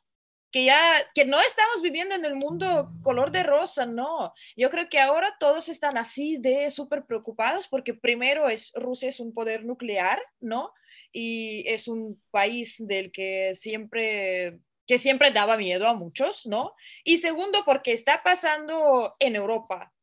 [0.53, 0.79] que ya,
[1.13, 4.33] que no estamos viviendo en el mundo color de rosa, no.
[4.55, 9.19] Yo creo que ahora todos están así de súper preocupados porque primero es, Rusia es
[9.19, 10.71] un poder nuclear, ¿no?
[11.11, 16.75] Y es un país del que siempre que siempre daba miedo a muchos, ¿no?
[17.05, 19.93] Y segundo, porque está pasando en Europa.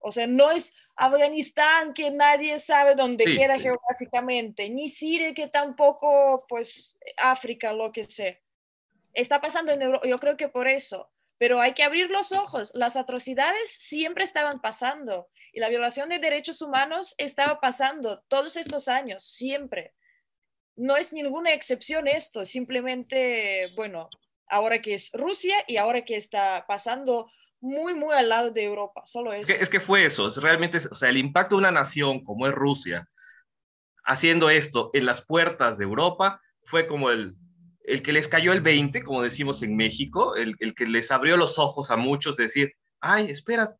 [0.00, 6.44] O sea, no es Afganistán que nadie sabe dónde queda geográficamente, ni Siria que tampoco,
[6.48, 8.36] pues, África, lo que sea.
[9.14, 11.08] Está pasando en Europa, yo creo que por eso.
[11.38, 12.72] Pero hay que abrir los ojos.
[12.74, 18.88] Las atrocidades siempre estaban pasando y la violación de derechos humanos estaba pasando todos estos
[18.88, 19.94] años, siempre.
[20.74, 24.10] No es ninguna excepción esto, simplemente, bueno,
[24.52, 29.02] ahora que es Rusia y ahora que está pasando muy, muy al lado de Europa,
[29.06, 29.52] solo eso.
[29.52, 32.52] Es que, fue eso, es realmente, o sea, el impacto de una nación como es
[32.52, 33.08] Rusia
[34.04, 37.36] haciendo esto en las puertas de Europa fue como el,
[37.84, 41.36] el que les cayó el 20, como decimos en México, el, el que les abrió
[41.36, 43.76] los ojos a muchos, de decir, ay, espera,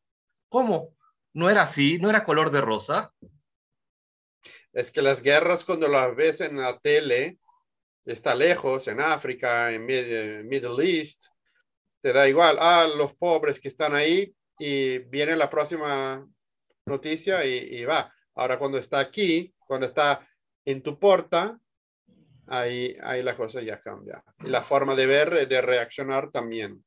[0.48, 0.96] ¿cómo?
[1.32, 1.98] ¿No era así?
[1.98, 3.12] ¿No era color de rosa?
[4.72, 7.38] Es que las guerras cuando las ves en la tele,
[8.04, 11.26] está lejos, en África, en Middle East,
[12.00, 16.26] te da igual, ah, los pobres que están ahí y viene la próxima
[16.84, 18.12] noticia y, va.
[18.34, 20.26] Ahora cuando está aquí, cuando está
[20.64, 21.58] en tu porta,
[22.46, 24.22] ahí, ahí la cosa ya cambia.
[24.40, 26.84] Y la forma de ver, de reaccionar también.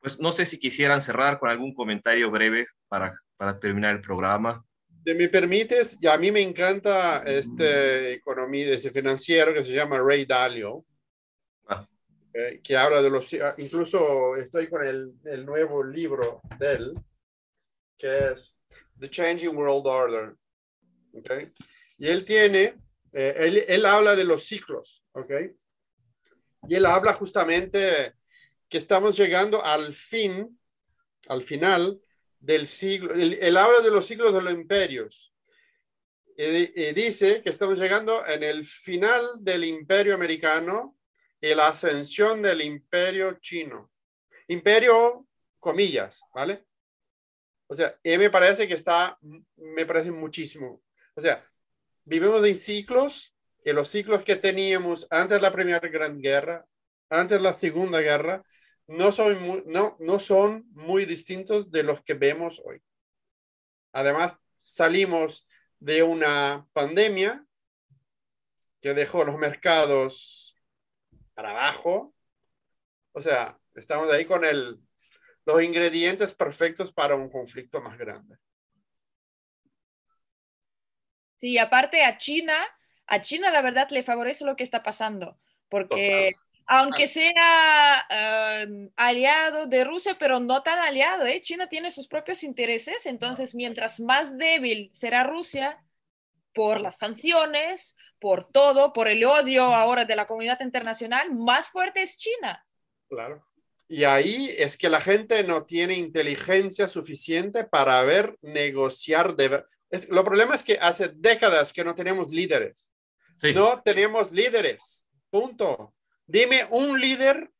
[0.00, 4.64] Pues no sé si quisieran cerrar con algún comentario breve para, para terminar el programa
[5.04, 10.26] si me permites, a mí me encanta este economía, ese financiero que se llama Ray
[10.26, 10.84] Dalio,
[11.68, 11.86] ah.
[12.34, 16.94] eh, que habla de los, ah, incluso estoy con el, el, nuevo libro de él,
[17.96, 18.60] que es
[18.98, 20.34] The Changing World Order.
[21.14, 21.48] Okay?
[21.98, 22.74] Y él tiene,
[23.12, 25.32] eh, él, él, habla de los ciclos, ¿ok?
[26.68, 28.14] Y él habla justamente
[28.68, 30.58] que estamos llegando al fin,
[31.28, 32.00] al final
[32.40, 35.32] del siglo, él, habla de los siglos de los imperios.
[36.36, 40.96] Y, dice que estamos llegando en el final del imperio americano
[41.40, 43.92] y la ascensión del imperio chino.
[44.48, 45.26] Imperio,
[45.58, 46.64] comillas, ¿vale?
[47.66, 49.18] O sea, y me parece que está,
[49.56, 50.82] me parece muchísimo.
[51.14, 51.46] O sea,
[52.04, 56.66] vivimos en ciclos y los ciclos que teníamos antes de la Primera Gran Guerra,
[57.10, 58.42] antes de la Segunda Guerra,
[58.90, 62.82] no son, muy, no, no son muy distintos de los que vemos hoy.
[63.92, 65.48] Además, salimos
[65.78, 67.46] de una pandemia
[68.80, 70.56] que dejó los mercados
[71.34, 72.12] para abajo.
[73.12, 74.80] O sea, estamos ahí con el,
[75.46, 78.38] los ingredientes perfectos para un conflicto más grande.
[81.36, 82.56] Sí, aparte a China,
[83.06, 86.34] a China la verdad le favorece lo que está pasando, porque
[86.66, 91.40] aunque sea em, aliado de Rusia, pero no tan aliado, ¿eh?
[91.40, 95.82] China tiene sus propios intereses, entonces mientras más débil será Rusia
[96.54, 102.02] por las sanciones, por todo, por el odio ahora de la comunidad internacional, más fuerte
[102.02, 102.64] es China.
[103.08, 103.44] Claro.
[103.88, 109.34] Y ahí es que la gente no tiene inteligencia suficiente para ver negociar.
[109.34, 109.64] De...
[109.90, 112.92] Es, lo problema es que hace décadas que no tenemos líderes.
[113.54, 115.08] No tenemos líderes.
[115.28, 115.92] Punto.
[116.30, 117.50] Dime un líder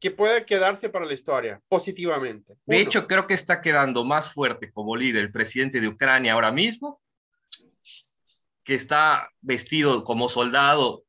[0.00, 2.56] que pueda quedarse para la historia positivamente.
[2.66, 6.50] De hecho, creo que está quedando más fuerte como líder el presidente de Ucrania ahora
[6.50, 7.00] mismo,
[8.64, 11.04] que está vestido como soldado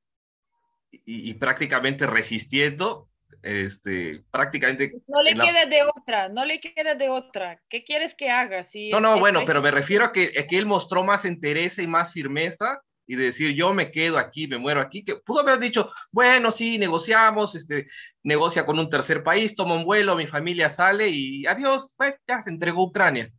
[0.91, 3.09] y, prácticamente resistiendo.
[3.41, 4.93] Este, prácticamente.
[5.07, 7.61] No le queda de otra, no le queda de otra.
[7.67, 8.63] ¿Qué quieres que haga?
[8.63, 11.81] Si no, no, bueno, pero me refiero a que, a que él mostró más entereza
[11.81, 15.59] y más firmeza y decir yo me quedo aquí, me muero aquí, que pudo haber
[15.59, 17.87] dicho, bueno, sí, negociamos, este,
[18.23, 22.41] negocia con un tercer país, toma un vuelo, mi familia sale y adiós, pues, ya
[22.41, 23.31] se entregó Ucrania.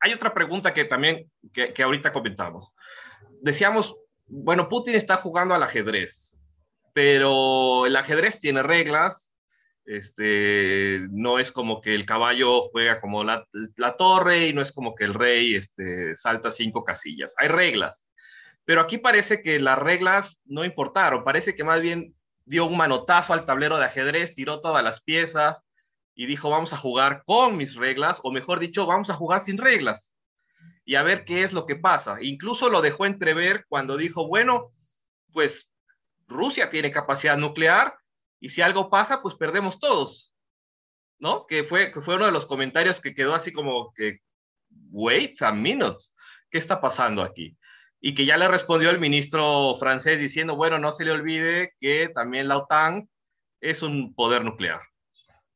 [0.00, 2.72] Hay otra pregunta que también, que, que ahorita comentamos.
[3.40, 6.38] Decíamos, bueno, Putin está jugando al ajedrez,
[6.92, 9.32] pero el ajedrez tiene reglas,
[9.88, 13.46] este, no es como que el caballo juega como la,
[13.96, 17.34] torre y no es como que el rey este, salta cinco casillas.
[17.38, 18.04] Hay reglas.
[18.66, 21.24] Pero aquí parece que las reglas no importaron.
[21.24, 22.14] Parece que más bien
[22.44, 25.62] dio un manotazo al tablero de ajedrez, tiró todas las piezas
[26.14, 29.56] y dijo, vamos a jugar con mis reglas, o mejor dicho, vamos a jugar sin
[29.56, 30.12] reglas
[30.84, 32.18] y a ver qué es lo que pasa.
[32.20, 34.70] Incluso lo dejó entrever cuando dijo, bueno,
[35.32, 35.70] pues
[36.26, 37.94] Rusia tiene capacidad nuclear,
[38.40, 40.32] y si algo pasa, pues perdemos todos,
[41.18, 41.46] ¿no?
[41.46, 44.20] Que fue, que fue uno de los comentarios que quedó así como que,
[44.90, 45.98] wait a minute,
[46.50, 47.56] ¿qué está pasando aquí?
[48.00, 52.08] Y que ya le respondió el ministro francés diciendo, bueno, no se le olvide que
[52.08, 53.08] también la OTAN
[53.60, 54.80] es un poder nuclear.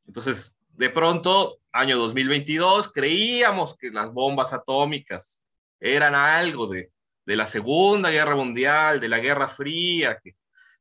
[0.05, 5.45] Entonces, de pronto, año 2022, creíamos que las bombas atómicas
[5.79, 6.91] eran algo de,
[7.25, 10.35] de la Segunda Guerra Mundial, de la Guerra Fría, que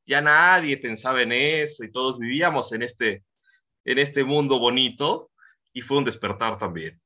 [0.07, 3.25] ya nadie pensaba en eso y todos vivíamos en este,
[3.85, 5.31] en este mundo bonito
[5.73, 7.01] y fue un despertar también.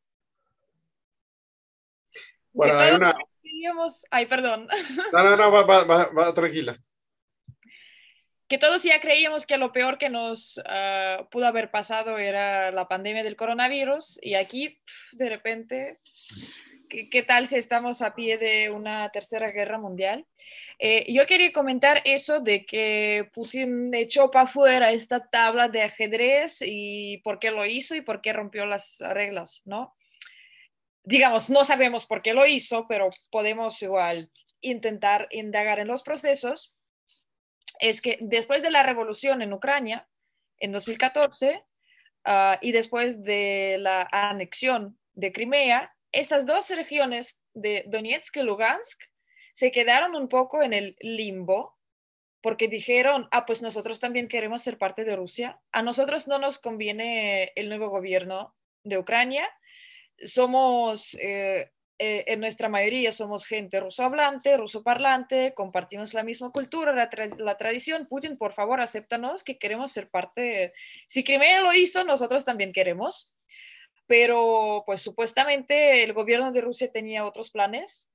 [2.53, 3.15] Bueno, hay una...
[4.11, 4.69] Ay, perdón.
[5.13, 6.77] No, no, no, va, va, va, tranquila.
[8.49, 12.87] Que todos ya creíamos que lo peor que nos uh, pudo haber pasado era la
[12.87, 14.81] pandemia del coronavirus y aquí,
[15.13, 16.01] de repente,
[16.89, 20.27] ¿qué, tal si estamos a pie de una tercera guerra mundial?
[20.79, 26.59] Eh, yo quería comentar eso de que Putin echó para afuera esta tabla de ajedrez
[26.63, 29.95] y por qué lo hizo y por qué rompió las reglas, ¿no?
[31.03, 34.31] Digamos, no sabemos por qué lo hizo, pero podemos igual
[34.61, 36.75] intentar indagar en los procesos.
[37.79, 40.09] Es que después de la revolución en Ucrania,
[40.59, 41.65] en 2014,
[42.25, 49.03] ah, y después de la anexión de Crimea, estas dos regiones de Donetsk y Lugansk
[49.53, 51.77] se quedaron un poco en el limbo
[52.43, 56.61] porque dijeron, ah, pues nosotros también queremos ser parte de Rusia, a nosotros no nos
[56.61, 58.55] conviene el nuevo gobierno
[58.85, 59.51] de Ucrania,
[60.23, 66.51] somos, eh, eh, en nuestra mayoría somos gente ruso hablante, ruso parlante, compartimos la misma
[66.51, 70.73] cultura, la, la, tradición, Putin, por favor, acéptanos que queremos ser parte,
[71.09, 73.35] si Crimea lo hizo, nosotros también queremos,
[74.07, 78.09] pero pues supuestamente el gobierno de Rusia tenía otros planes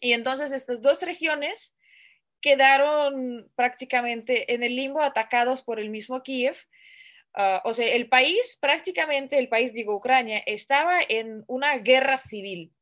[0.00, 1.76] y entonces estas dos regiones
[2.40, 6.56] quedaron prácticamente en el limbo atacados por el mismo Kiev.
[7.34, 12.72] Uh, o sea, el país, prácticamente el país, digo, Ucrania, estaba en una guerra civil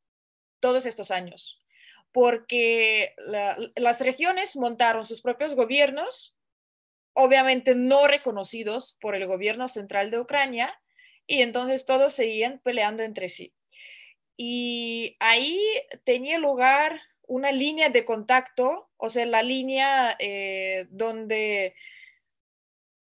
[0.60, 1.62] todos estos años,
[2.10, 6.36] porque la, las regiones montaron sus propios gobiernos,
[7.14, 10.81] obviamente no reconocidos por el gobierno central de Ucrania,
[11.26, 13.52] y entonces todos seguían peleando entre sí.
[14.36, 15.60] Y ahí
[16.04, 21.74] tenía lugar una línea de contacto, o sea, la línea eh, donde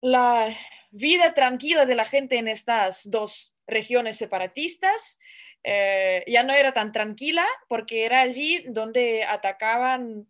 [0.01, 0.55] la
[0.91, 5.20] vida tranquila de la gente en estas dos regiones separatistas
[5.63, 10.28] eh, ya no era tan tranquila porque era allí donde atacaban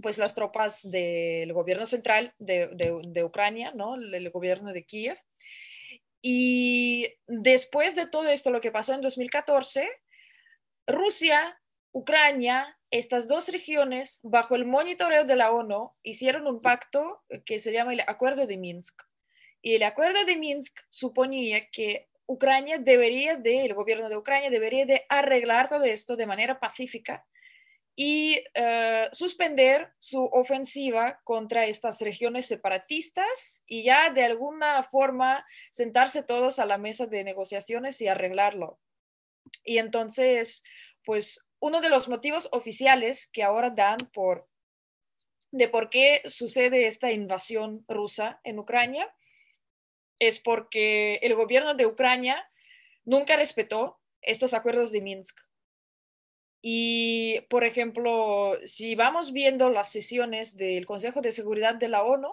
[0.00, 3.96] pues las tropas del gobierno central de, Ucrania, ¿no?
[3.96, 5.18] El, gobierno de Kiev.
[6.22, 9.88] Y después de todo esto, lo que pasó en 2014,
[10.86, 11.60] Rusia,
[11.92, 17.72] Ucrania estas dos regiones, bajo el monitoreo de la ONU, hicieron un pacto que se
[17.72, 19.02] llama el Acuerdo de Minsk.
[19.62, 24.84] Y el Acuerdo de Minsk suponía que Ucrania debería de, el gobierno de Ucrania debería
[24.84, 27.24] de arreglar todo esto de manera pacífica
[27.94, 36.22] y uh, suspender su ofensiva contra estas regiones separatistas y ya de alguna forma sentarse
[36.22, 38.80] todos a la mesa de negociaciones y arreglarlo.
[39.64, 40.62] Y entonces,
[41.04, 44.48] pues uno de los motivos oficiales que ahora dan por
[45.52, 49.14] de por qué sucede esta invasión rusa en Ucrania
[50.18, 52.48] es porque el gobierno de Ucrania
[53.04, 55.38] nunca respetó estos acuerdos de Minsk.
[56.64, 62.28] Y, por ejemplo, si vamos viendo las sesiones del Consejo de Seguridad de la ONU,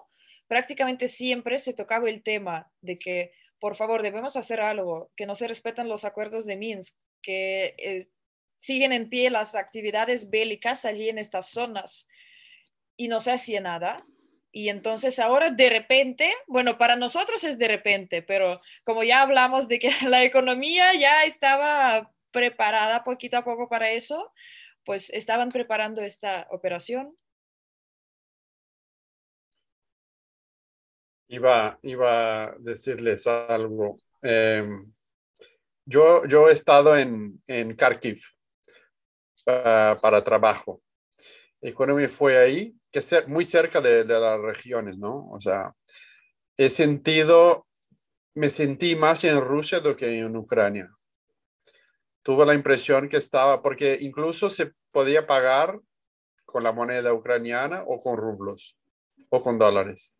[0.47, 5.33] prácticamente siempre se tocaba el tema de que, por favor, debemos hacer algo, que no
[5.33, 8.07] se respetan los acuerdos de Minsk, que eh,
[8.59, 12.07] siguen en pie las actividades bélicas allí en estas zonas
[12.95, 14.05] y no se hacía nada.
[14.51, 19.67] Y entonces ahora de repente, bueno, para nosotros es de repente, pero como ya hablamos
[19.67, 24.31] de que la economía ya estaba preparada poquito a poco para eso,
[24.85, 27.15] pues estaban preparando esta operación.
[31.27, 33.97] Iba, iba a decirles algo.
[34.21, 34.91] Em,
[35.85, 38.19] yo, yo he estado en, en Kharkiv,
[39.45, 40.81] para trabajo.
[41.61, 45.29] Y cuando me fue ahí, que es muy cerca de, de, las regiones, ¿no?
[45.31, 45.73] O sea,
[46.57, 47.67] he sentido,
[48.35, 50.89] me sentí más en Rusia do que en Ucrania.
[52.29, 55.79] Tuve la impresión que estaba, porque incluso se podía pagar
[56.45, 58.77] con la moneda ucraniana o con rublos
[59.31, 60.15] o con dólares.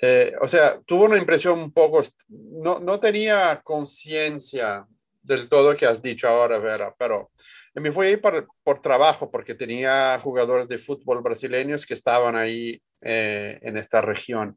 [0.00, 4.86] Eh, o sea, tuvo una impresión un poco, no, no tenía conciencia
[5.20, 7.32] del todo que has dicho ahora, Vera, pero
[7.74, 12.80] me fui ahí por, por trabajo porque tenía jugadores de fútbol brasileños que estaban ahí
[13.00, 14.56] eh, en esta región.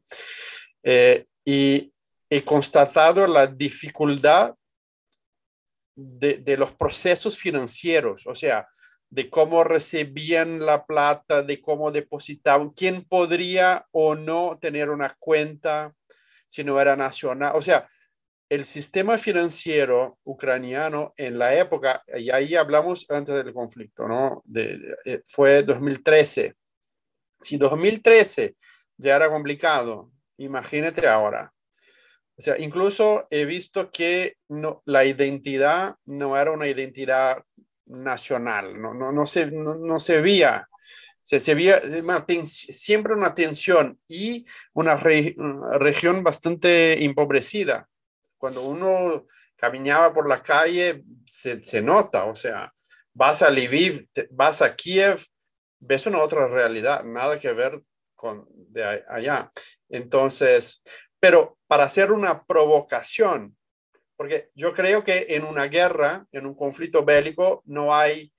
[0.84, 1.92] Eh, y
[2.30, 4.54] he constatado la dificultad
[5.98, 8.68] de, los procesos financieros, o sea,
[9.10, 15.94] de cómo recibían la plata, de cómo depositaban, quién podría o no tener una cuenta
[16.46, 17.52] si no era nacional.
[17.56, 17.88] O sea,
[18.48, 24.44] el sistema financiero ucraniano en la época, y ahí hablamos antes del conflicto, ¿no?
[24.54, 26.54] Eh, fue 2013.
[27.40, 28.56] Si 2013
[28.96, 31.52] ya era complicado, imagínate ahora.
[32.38, 37.42] O sea, incluso he visto que no, la identidad no era una identidad
[37.86, 40.68] nacional, no, no, no, se, no, se veía.
[41.20, 41.80] Se, se veía
[42.44, 44.98] siempre una tensión y una,
[45.36, 47.88] una región bastante empobrecida.
[48.38, 49.26] Cuando uno
[49.56, 52.72] caminaba por la calle, se, se nota, o sea,
[53.12, 55.20] vas a Lviv, vas a Kiev,
[55.80, 57.82] ves una otra realidad, nada que ver
[58.14, 59.50] con de allá.
[59.88, 60.82] Entonces,
[61.20, 63.56] pero para hacer una provocación,
[64.16, 68.32] porque yo creo que en una guerra, en un conflicto bélico, no hay,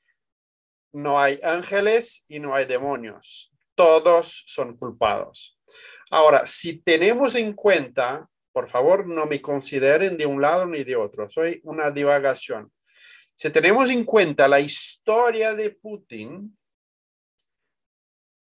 [0.91, 3.51] no hay ángeles y no hay demonios.
[3.75, 5.57] Todos son culpados.
[6.11, 10.95] Ahora, si tenemos en cuenta, por favor, no me consideren de un lado ni de
[10.95, 12.71] otro, soy una divagación.
[13.35, 16.57] Si tenemos en cuenta la historia de Putin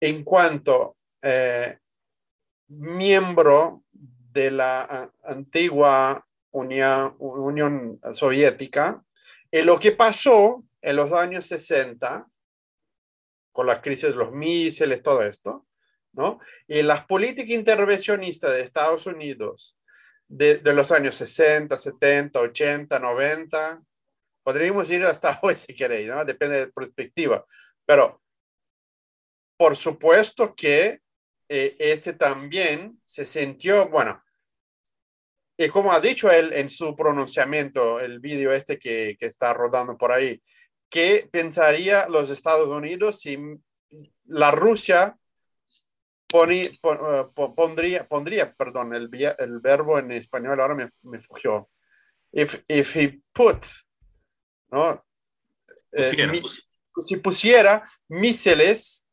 [0.01, 1.79] en cuanto eh,
[2.69, 3.85] miembro
[4.33, 9.03] de la antigua Unión, Soviética,
[9.51, 12.27] en lo que pasó en los años 60,
[13.53, 15.67] con la crisis de los misiles, todo esto,
[16.13, 16.39] ¿no?
[16.67, 19.77] Y las políticas intervencionistas de Estados Unidos
[20.29, 23.83] de, los años 60, 70, 80, 90,
[24.43, 26.25] podríamos ir hasta hoy si queréis, ¿no?
[26.25, 27.45] Depende de perspectiva,
[27.85, 28.23] pero
[29.57, 31.01] por supuesto que
[31.49, 34.23] eh, este también se sintió, bueno,
[35.57, 39.97] y como ha dicho él en su pronunciamiento, el vídeo este que, que está rodando
[39.97, 40.41] por ahí,
[40.89, 43.39] ¿qué pensaría los Estados Unidos si
[44.27, 45.17] la Rusia
[46.29, 51.69] poni, pon, uh, pondría, pondría, perdón, el, el, verbo en español ahora me, me fugió.
[52.31, 53.65] If, if he put,
[54.71, 55.01] ¿no?
[55.93, 56.43] Eh, mi,
[57.01, 59.07] si pusiera misiles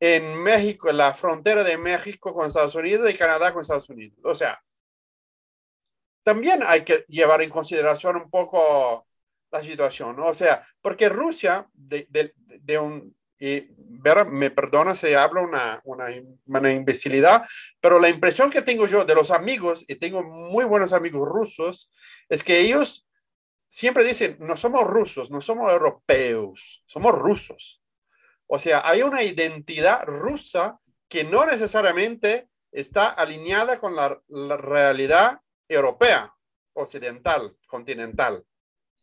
[0.00, 4.18] en México, en la frontera de México con Estados Unidos y Canadá con Estados Unidos.
[4.22, 4.62] O sea,
[6.22, 9.06] también hay que llevar en consideración un poco
[9.50, 10.26] la situación, ¿no?
[10.26, 15.80] O sea, porque Rusia, de, de, de un, y Vera, me perdona si hablo una,
[15.84, 16.06] una,
[16.46, 17.46] una, imbecilidad,
[17.80, 21.90] pero la impresión que tengo yo de los amigos, y tengo muy buenos amigos rusos,
[22.28, 23.08] es que ellos
[23.68, 27.80] siempre dicen, no somos rusos, no somos europeos, somos rusos.
[28.48, 35.40] O sea, hay una identidad rusa que no necesariamente está alineada con la, la realidad
[35.68, 36.34] europea,
[36.72, 38.44] occidental, continental,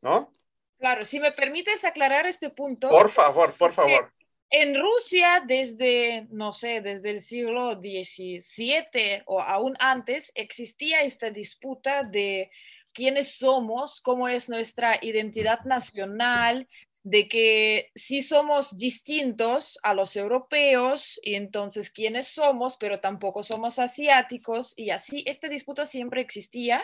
[0.01, 0.33] ¿no?
[0.77, 2.89] Claro, si me permites aclarar este punto.
[2.89, 4.11] Por favor, por favor.
[4.49, 12.03] En Rusia, desde, no sé, desde el siglo XVII o aún antes, existía esta disputa
[12.03, 12.51] de
[12.93, 16.67] quiénes somos, cómo es nuestra identidad nacional,
[17.05, 23.77] de que sí somos distintos a los europeos y entonces quiénes somos, pero tampoco somos
[23.77, 26.83] asiáticos y así esta disputa siempre existía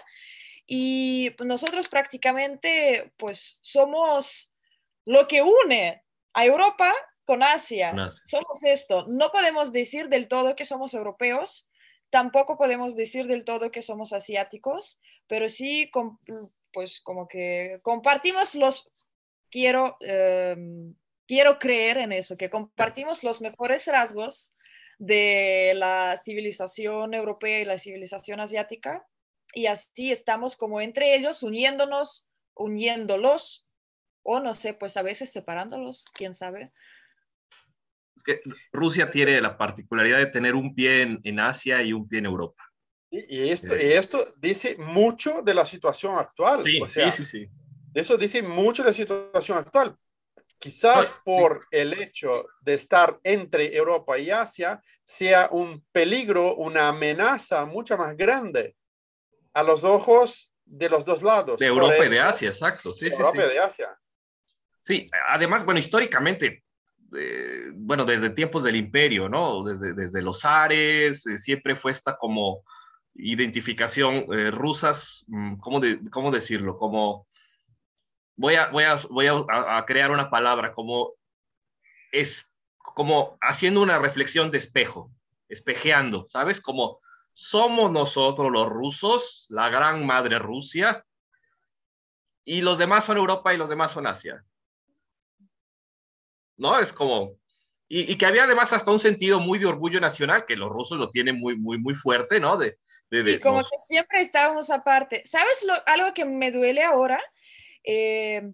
[0.67, 4.53] y nosotros prácticamente pues somos
[5.05, 6.03] lo que une
[6.33, 6.93] a Europa
[7.25, 7.91] con Asia.
[8.23, 9.07] Somos esto.
[9.07, 11.67] No podemos decir del todo que somos europeos,
[12.11, 15.89] tampoco podemos decir del todo que somos asiáticos, pero sí
[16.71, 18.91] pues como que compartimos los
[19.51, 20.55] quiero, eh,
[21.27, 24.53] quiero creer en eso, que compartimos los mejores rasgos
[24.97, 29.05] de la civilización europea y la civilización asiática,
[29.53, 33.67] y así estamos como entre ellos, uniéndonos, uniéndolos,
[34.23, 36.71] o no sé, pues a veces separándolos, quién sabe.
[38.15, 38.39] Es que
[38.71, 42.25] Rusia tiene la particularidad de tener un pie en, en Asia y un pie en
[42.25, 42.63] Europa.
[43.09, 46.63] Y, esto, y esto dice mucho de la situación actual.
[46.63, 47.49] Sí, o sea, sí, sí, sí.
[47.93, 49.95] Eso dice mucho de la situación actual.
[50.57, 57.65] Quizás por el hecho de estar entre Europa y Asia sea un peligro, una amenaza
[57.65, 58.75] mucho más grande
[59.53, 61.59] a los ojos de los dos lados.
[61.59, 62.93] De Europa y de Asia, exacto.
[62.93, 63.99] Sí, de Europa sí, y de Asia.
[64.81, 66.63] Sí, además, bueno, históricamente,
[67.17, 69.63] eh, bueno, desde tiempos del imperio, ¿no?
[69.63, 72.63] Desde, desde los Ares, eh, siempre fue esta como
[73.15, 76.77] identificación eh, rusas, mm, ¿cómo, de, ¿cómo decirlo?
[76.77, 77.27] Como
[78.41, 81.13] voy a, voy a, voy a, crear una palabra como
[82.11, 85.11] es como haciendo una reflexión de espejo,
[85.47, 86.59] espejeando, ¿sabes?
[86.59, 86.99] Como
[87.33, 91.05] somos nosotros los rusos, la gran madre Rusia,
[92.43, 94.43] y los demás son Europa y los demás son Asia.
[96.57, 96.79] ¿No?
[96.79, 97.37] Es como,
[97.87, 101.11] y, que había además hasta un sentido muy de orgullo nacional, que los rusos lo
[101.11, 102.57] tienen muy, muy, muy fuerte, ¿no?
[102.57, 102.77] De,
[103.11, 105.21] y como que siempre estábamos aparte.
[105.25, 107.21] ¿Sabes lo, algo que me duele ahora?
[107.83, 108.51] Eh,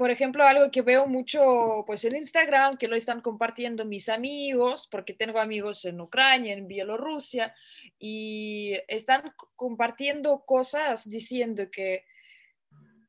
[0.00, 4.88] por ejemplo, algo que veo mucho pues en Instagram, que lo están compartiendo mis amigos,
[4.90, 7.54] porque tengo amigos en Ucrania, en Bielorrusia,
[7.98, 12.06] y están compartiendo cosas diciendo que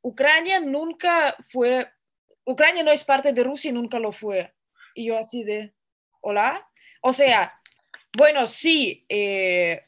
[0.02, 1.90] Ucrania nunca fue,
[2.44, 4.54] Ucrania no es parte de Rusia y nunca lo fue.
[4.94, 5.74] Y yo así de,
[6.20, 6.68] hola.
[7.02, 7.54] O sea,
[8.18, 9.86] bueno, sí, eh,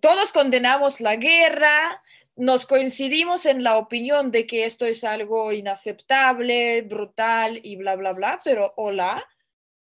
[0.00, 2.02] todos condenamos la guerra,
[2.40, 8.14] nos coincidimos en la opinión de que esto es algo inaceptable, brutal y bla, bla,
[8.14, 9.22] bla, pero hola,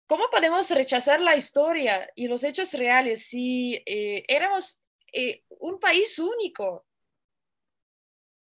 [0.06, 6.18] ¿cómo podemos rechazar la historia y los hechos reales si eh, éramos eh, un país
[6.18, 6.84] único?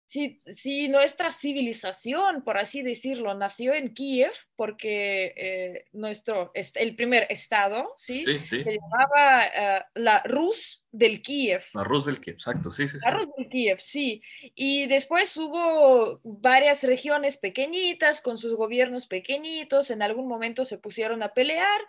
[0.09, 7.93] Si, nuestra civilización, por así decirlo, nació en Kiev, porque eh, nuestro, el primer estado,
[7.95, 8.23] ¿sí?
[8.23, 11.63] Se llamaba eh, la Rus del Kiev.
[11.75, 12.97] La Rus del Kiev, exacto, sí, sí.
[13.05, 14.23] La Rus del Kiev, sí.
[14.55, 21.21] Y después hubo varias regiones pequeñitas con sus gobiernos pequeñitos, en algún momento se pusieron
[21.21, 21.81] a pelear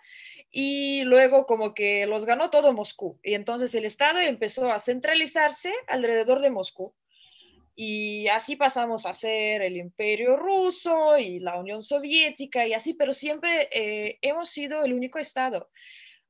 [0.51, 3.19] y luego como que los ganó todo Moscú.
[3.23, 6.93] Y entonces el estado empezó a centralizarse alrededor de Moscú.
[7.83, 13.11] Y así pasamos a ser el imperio ruso y la Unión Soviética y así, pero
[13.11, 15.67] siempre eh, hemos sido el único Estado,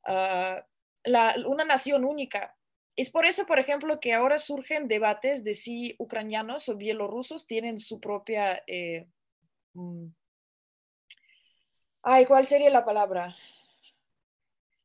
[0.07, 0.65] ah,
[1.03, 2.55] una nación única.
[2.95, 7.79] Es por eso, por ejemplo, que ahora surgen debates de si ucranianos o bielorrusos tienen
[7.79, 8.63] su propia...
[8.65, 9.09] Eh,
[9.73, 10.05] mm,
[12.03, 13.35] ay, ¿cuál sería la palabra?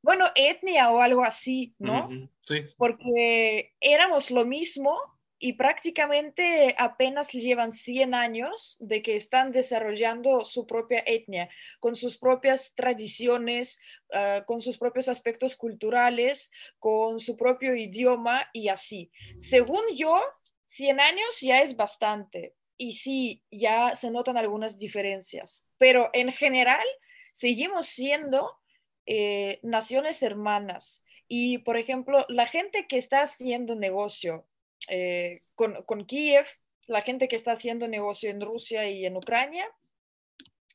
[0.03, 2.09] Bueno, etnia o algo así, ¿no?
[2.41, 2.65] Sí.
[2.77, 4.99] Porque éramos lo mismo,
[5.39, 12.17] y prácticamente apenas llevan 100 años de que están desarrollando su propia etnia, con sus
[12.17, 13.79] propias tradiciones,
[14.13, 19.11] ah, con sus propios aspectos culturales, con su propio idioma y así.
[19.39, 20.19] Según yo,
[20.67, 26.87] 100 años ya es bastante y sí, ya se notan algunas diferencias, pero en general
[27.33, 28.59] seguimos siendo
[29.07, 31.05] eh, naciones hermanas.
[31.29, 34.47] Y, por ejemplo, la gente que está haciendo negocio
[34.89, 36.47] eh, con, con Kiev,
[36.87, 39.69] la gente que está haciendo negocio en Rusia y en Ucrania,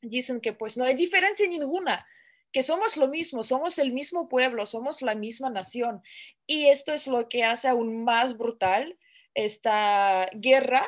[0.02, 2.06] dicen que pues no hay diferencia ninguna,
[2.52, 6.02] que somos lo mismo, somos el mismo pueblo, somos la misma nación.
[6.46, 8.98] Y esto es lo que hace aún más brutal
[9.34, 10.86] esta guerra,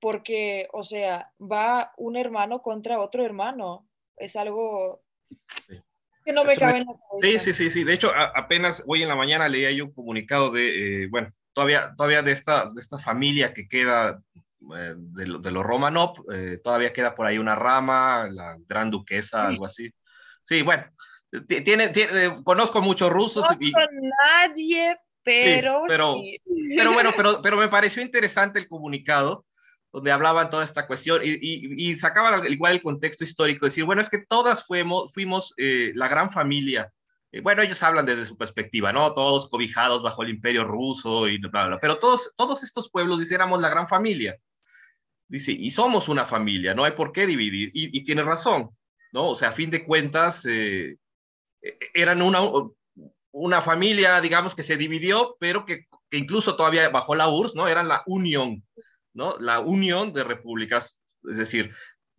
[0.00, 3.88] porque, o sea, va un hermano contra otro hermano.
[4.16, 5.02] Es algo
[6.24, 7.38] que no me cabe en la cabeza.
[7.38, 7.84] Sí, sí, sí, sí.
[7.84, 11.92] De hecho, apenas hoy en la mañana leía yo un comunicado de, eh, bueno, todavía,
[11.96, 14.22] todavía de, esta, de esta familia que queda
[14.76, 19.48] eh, de, de, los Romanov, eh, todavía queda por ahí una rama, la gran duquesa,
[19.48, 19.92] algo así.
[20.44, 20.84] Sí, bueno,
[21.48, 23.44] tiene, tiene conozco muchos rusos.
[23.50, 25.82] No y, nadie, pero...
[25.88, 26.16] pero,
[26.76, 29.44] pero bueno, pero, pero me pareció interesante el comunicado
[29.92, 34.00] donde hablaban toda esta cuestión y, y, y sacaban igual el contexto histórico, decir, bueno,
[34.00, 36.92] es que todas fuimos, fuimos eh, la gran familia
[37.42, 39.12] bueno, ellos hablan desde su perspectiva, ¿no?
[39.12, 43.34] Todos cobijados bajo el imperio ruso y bla, bla, pero todos, todos estos pueblos, dice,
[43.34, 44.38] éramos la gran familia.
[45.28, 47.70] Dice, y somos una familia, no hay por qué dividir.
[47.74, 48.70] Y, tiene razón,
[49.12, 49.28] ¿no?
[49.28, 50.96] O sea, a fin de cuentas, eh,
[51.60, 52.40] e, eran una,
[53.30, 57.68] una familia, digamos, que se dividió, pero que, que, incluso todavía bajo la URSS, ¿no?
[57.68, 58.64] Eran la unión,
[59.12, 59.38] ¿no?
[59.38, 60.98] La unión de repúblicas,
[61.30, 61.74] es decir,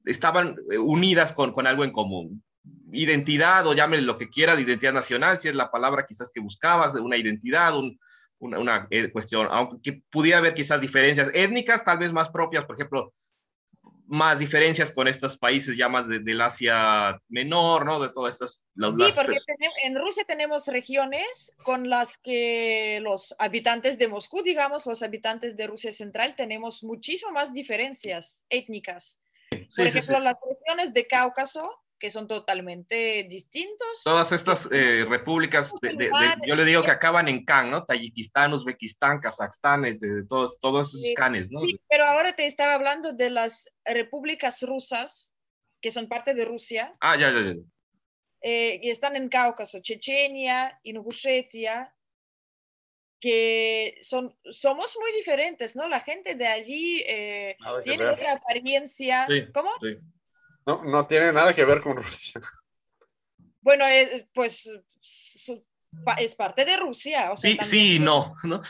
[0.06, 2.44] estaban eh, unidas con, con algo en común
[2.92, 6.40] identidad o llámele lo que quiera de identidad nacional, si es la palabra quizás que
[6.40, 7.74] buscabas, una identidad,
[8.40, 12.76] una, una eh, cuestión, aunque pudiera haber quizás diferencias étnicas, tal vez más propias, por
[12.76, 13.12] ejemplo,
[14.10, 18.00] más diferencias con estos países ya más de, del Asia menor, ¿no?
[18.00, 18.64] De todas estas...
[18.76, 19.38] sí, porque
[19.84, 25.68] en Rusia tenemos regiones con las que los habitantes de Moscú, digamos, los habitantes de
[25.68, 29.22] Rusia Central, tenemos muchísimas más diferencias étnicas.
[29.76, 31.70] por ejemplo, las regiones de Cáucaso
[32.00, 34.04] que son totalmente distintos.
[34.04, 36.10] Todas estas eh, repúblicas, de,
[36.48, 37.84] yo le digo que acaban en Khan, ¿no?
[37.84, 41.62] Tayikistán, Uzbekistán, Kazajstán, de, todos, todos esos canes, ¿no?
[41.62, 45.36] Sí, pero ahora te estaba hablando de las repúblicas rusas,
[45.82, 46.96] que son parte de Rusia.
[47.02, 47.56] Ah, ya, ya, ya.
[48.42, 51.94] Eh, y están en Cáucaso, Chechenia, Ingushetia,
[53.20, 55.90] que son, somos muy diferentes, ¿no?
[55.90, 59.28] La gente de allí eh, tiene otra apariencia.
[59.54, 59.72] ¿Cómo?
[60.70, 62.40] No, no tiene nada que ver con Rusia.
[63.60, 64.70] Bueno, eh, pues
[66.20, 67.32] es parte de Rusia.
[67.36, 68.36] sí, sí, no.
[68.44, 68.62] ¿no?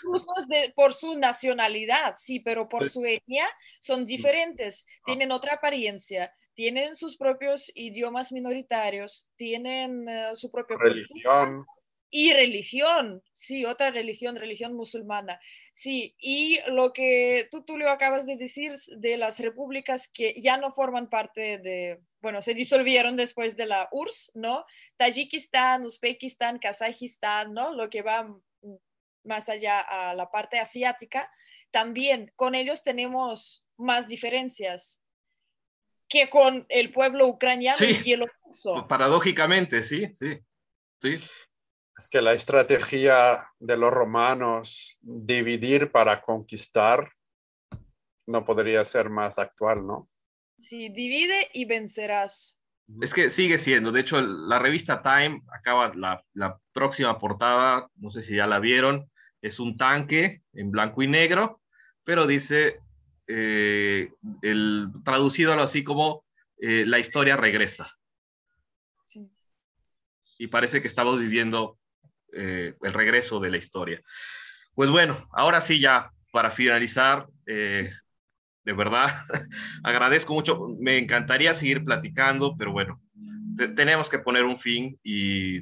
[0.75, 3.45] por su nacionalidad, sí, pero por su etnia
[3.81, 5.01] son diferentes, ah.
[5.07, 11.65] tienen otra apariencia, tienen sus propios idiomas minoritarios, tienen eh, su propia religión.
[12.11, 15.39] Y religión, sí, otra religión, religión musulmana.
[15.73, 20.73] Sí, y lo que tú, lo acabas de decir de las repúblicas que ya no
[20.73, 24.65] forman parte de, bueno, se disolvieron después de la URSS, ¿no?
[24.97, 27.73] Tayikistán, Uzbekistán, Kazajistán, ¿no?
[27.73, 28.27] Lo que va
[29.23, 31.31] más allá a la parte asiática.
[31.71, 34.99] También con ellos tenemos más diferencias
[36.07, 38.87] que con el pueblo ucraniano y bielorruso.
[38.87, 40.39] Paradójicamente, sí, sí,
[40.99, 41.19] sí.
[41.99, 47.11] Es que la estrategia de los romanos, dividir para conquistar,
[48.25, 50.09] no podría ser más actual, ¿no?
[50.57, 52.57] Sí, divide y vencerás.
[53.01, 53.91] Es que sigue siendo.
[53.91, 59.11] De hecho, la revista Time acaba la, próxima portada, no sé si ya la vieron,
[59.41, 61.61] es un tanque en blanco y negro,
[62.05, 62.79] pero dice,
[63.27, 64.09] eh,
[64.41, 66.23] el, traducido así como
[66.61, 67.91] eh, la historia regresa.
[69.03, 69.29] Sí.
[70.37, 71.78] Y parece que estamos viviendo
[72.33, 74.01] eh, el regreso de la historia.
[74.73, 77.91] Pues bueno, ahora sí ya, para finalizar, eh,
[78.63, 79.07] de verdad,
[79.83, 83.01] agradezco mucho, me encantaría seguir platicando, pero bueno,
[83.75, 85.61] tenemos que poner un fin y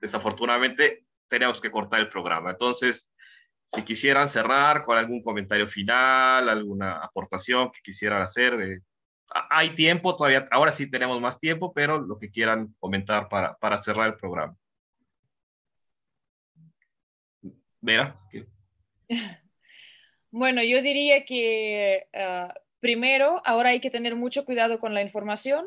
[0.00, 2.50] desafortunadamente tenemos que cortar el programa.
[2.50, 3.10] Entonces,
[3.64, 8.82] si quisieran cerrar con algún comentario final, alguna aportación que quisieran hacer,
[9.50, 13.78] hay tiempo todavía, ahora sí tenemos más tiempo, pero lo que quieran comentar para, para
[13.78, 14.54] cerrar el programa.
[17.82, 18.16] Vera.
[20.34, 25.66] Bueno, yo diría que ah, primero, ahora hay que tener mucho cuidado con la información,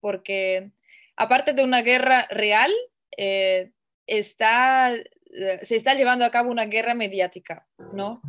[0.00, 0.70] porque
[1.16, 2.72] aparte de una guerra real,
[3.16, 3.70] eh,
[4.06, 8.22] está, eh, se está llevando a cabo una guerra mediática, ¿no?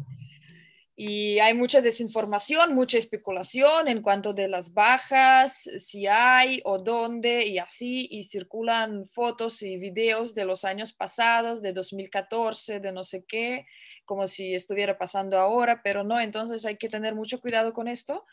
[1.00, 7.46] Y hay mucha desinformación, mucha especulación en cuanto de las bajas, si hay o dónde
[7.46, 13.04] y así, y circulan fotos y videos de los años pasados, de 2014, de no
[13.04, 13.68] sé qué,
[14.06, 18.26] como si estuviera pasando ahora, pero no, entonces hay que tener mucho cuidado con esto,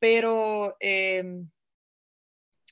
[0.00, 1.48] pero em,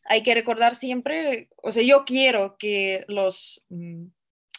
[0.06, 3.64] hay que recordar siempre, o sea, yo quiero que los...
[3.68, 4.06] Mm,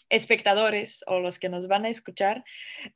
[0.09, 2.45] espectadores o los que nos van a escuchar,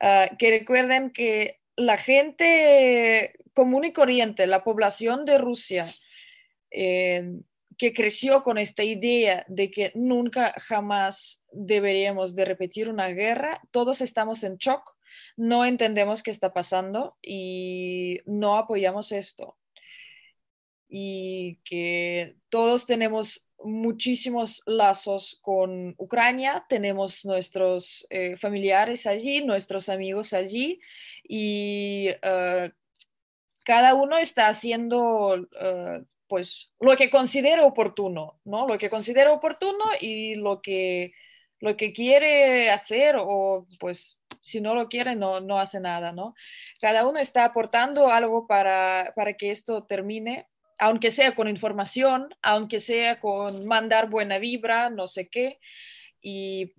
[0.00, 5.86] ah, que recuerden que la gente común y corriente, la población de Rusia,
[6.70, 7.40] eh,
[7.78, 14.00] que creció con esta idea de que nunca jamás deberíamos de repetir una guerra, todos
[14.00, 14.94] estamos en shock,
[15.36, 19.56] no entendemos qué está pasando y no apoyamos esto.
[20.88, 30.32] Y que todos tenemos muchísimos lazos con Ucrania, tenemos nuestros eh, familiares allí, nuestros amigos
[30.32, 30.80] allí
[31.22, 32.72] y eh,
[33.64, 38.66] cada uno está haciendo eh, pues lo que considera oportuno, ¿no?
[38.66, 41.12] Lo que considera oportuno y lo que,
[41.60, 46.34] lo que quiere hacer o pues si no lo quiere no, no hace nada, ¿no?
[46.80, 50.48] Cada uno está aportando algo para, para que esto termine
[50.82, 55.60] aunque sea con información, aunque sea con mandar buena vibra, no sé qué.
[56.20, 56.72] Y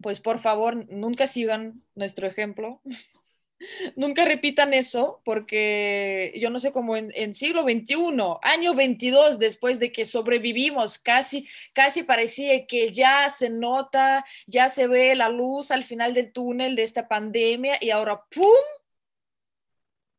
[0.00, 2.80] pues por favor, nunca sigan nuestro ejemplo.
[3.96, 7.96] nunca repitan eso, porque yo no sé cómo en, siglo XXI,
[8.42, 14.86] año 22, después de que sobrevivimos, casi, casi parecía que ya se nota, ya se
[14.86, 18.46] ve la luz al final del túnel de esta pandemia y ahora, ¡pum!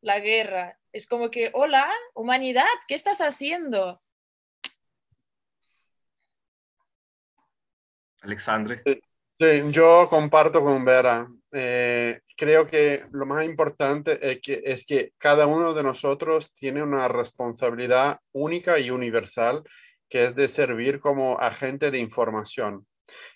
[0.02, 4.00] La guerra es como que, hola, humanidad, ¿qué estás haciendo?
[8.22, 8.82] Alexandre.
[8.84, 11.28] Sí, yo comparto con Vera.
[11.52, 16.82] Eh, creo que lo más importante es que, es que cada uno de nosotros tiene
[16.82, 19.62] una responsabilidad única y universal,
[20.08, 22.86] que es de servir como agente de información.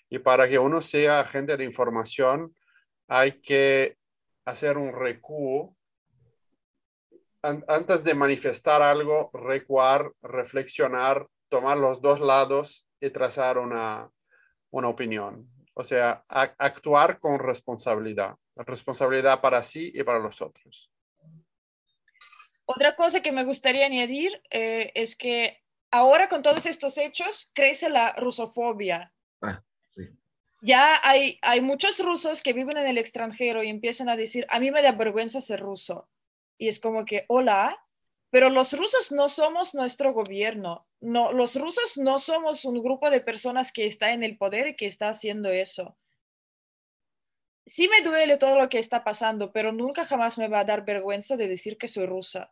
[0.09, 2.53] Y para que uno sea agente de información,
[3.07, 3.97] hay que
[4.45, 5.75] hacer un recuo
[7.43, 14.09] antes de manifestar algo, recuar, reflexionar, tomar los dos lados y trazar una,
[14.71, 15.49] una opinión.
[15.75, 20.89] O sea, actuar con responsabilidad, responsabilidad para sí y para los otros.
[22.65, 27.89] Otra cosa que me gustaría añadir eh, es que ahora con todos estos hechos crece
[27.89, 29.11] la rusofobia.
[29.41, 30.09] Ah, sí.
[30.61, 34.59] ya hay, hay muchos rusos que viven en el extranjero y empiezan a decir, a
[34.59, 36.07] mí me da vergüenza ser ruso.
[36.63, 37.77] Y es como que, hola,
[38.29, 40.87] pero los rusos no somos nuestro gobierno.
[41.01, 44.75] No, los rusos no somos un grupo de personas que está en el poder y
[44.77, 45.97] que está haciendo eso.
[47.65, 50.85] Sí me duele todo lo que está pasando, pero nunca jamás me va a dar
[50.85, 52.49] vergüenza de decir que soy rusa.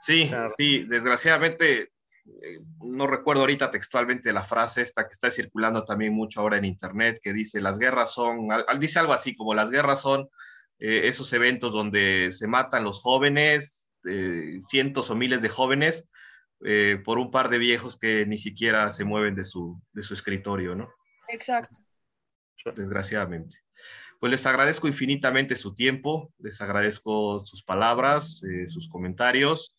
[0.00, 1.92] Sí, sí, desgraciadamente
[2.26, 6.64] eh, no recuerdo ahorita textualmente la frase esta que está circulando también mucho ahora en
[6.64, 8.48] internet, que dice, las guerras son,
[8.78, 10.28] dice algo así como las guerras son
[10.86, 16.06] eh, esos eventos donde se matan los jóvenes, eh, cientos o miles de jóvenes,
[17.04, 20.74] por un par de viejos que ni siquiera se mueven de su, de su escritorio,
[20.74, 20.88] ¿no?
[21.28, 21.76] Exacto.
[22.74, 23.58] Desgraciadamente.
[24.18, 29.76] Pues les agradezco infinitamente su tiempo, les agradezco sus palabras, sus comentarios.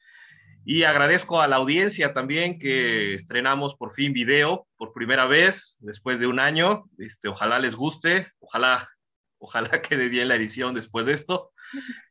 [0.67, 6.19] Y agradezco a la audiencia también que estrenamos por fin video por primera vez después
[6.19, 6.85] de un año.
[6.97, 8.89] Este, ojalá les guste, ojalá,
[9.39, 11.51] ojalá quede bien la edición después de esto.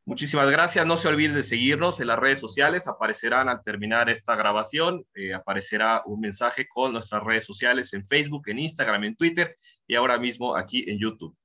[0.05, 0.87] Muchísimas gracias.
[0.87, 2.87] No se olviden de seguirnos en las redes sociales.
[2.89, 8.49] Aparecerán al terminar esta grabación, eh, aparecerá un mensaje con nuestras redes sociales en Facebook,
[8.49, 9.57] en Instagram, en Twitter
[9.87, 11.37] y ahora mismo aquí en YouTube.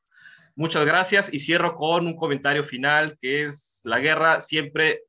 [0.55, 5.03] Muchas gracias y cierro con un comentario final que es la guerra siempre,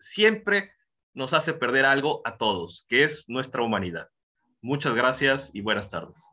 [0.00, 0.72] siempre
[1.14, 4.08] nos hace perder algo a todos, que es nuestra humanidad.
[4.60, 6.24] Muchas gracias y buenas tardes.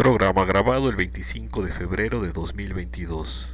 [0.00, 3.48] Programa grabado el 25 de febrero de 2022.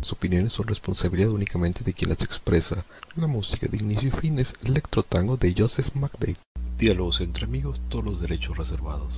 [0.00, 2.86] Las opiniones son responsabilidad únicamente de quien las expresa.
[3.16, 6.38] La música de inicio y fin es Electro Tango de Joseph McDade.
[6.78, 9.12] Diálogos entre amigos, todos los derechos reservados.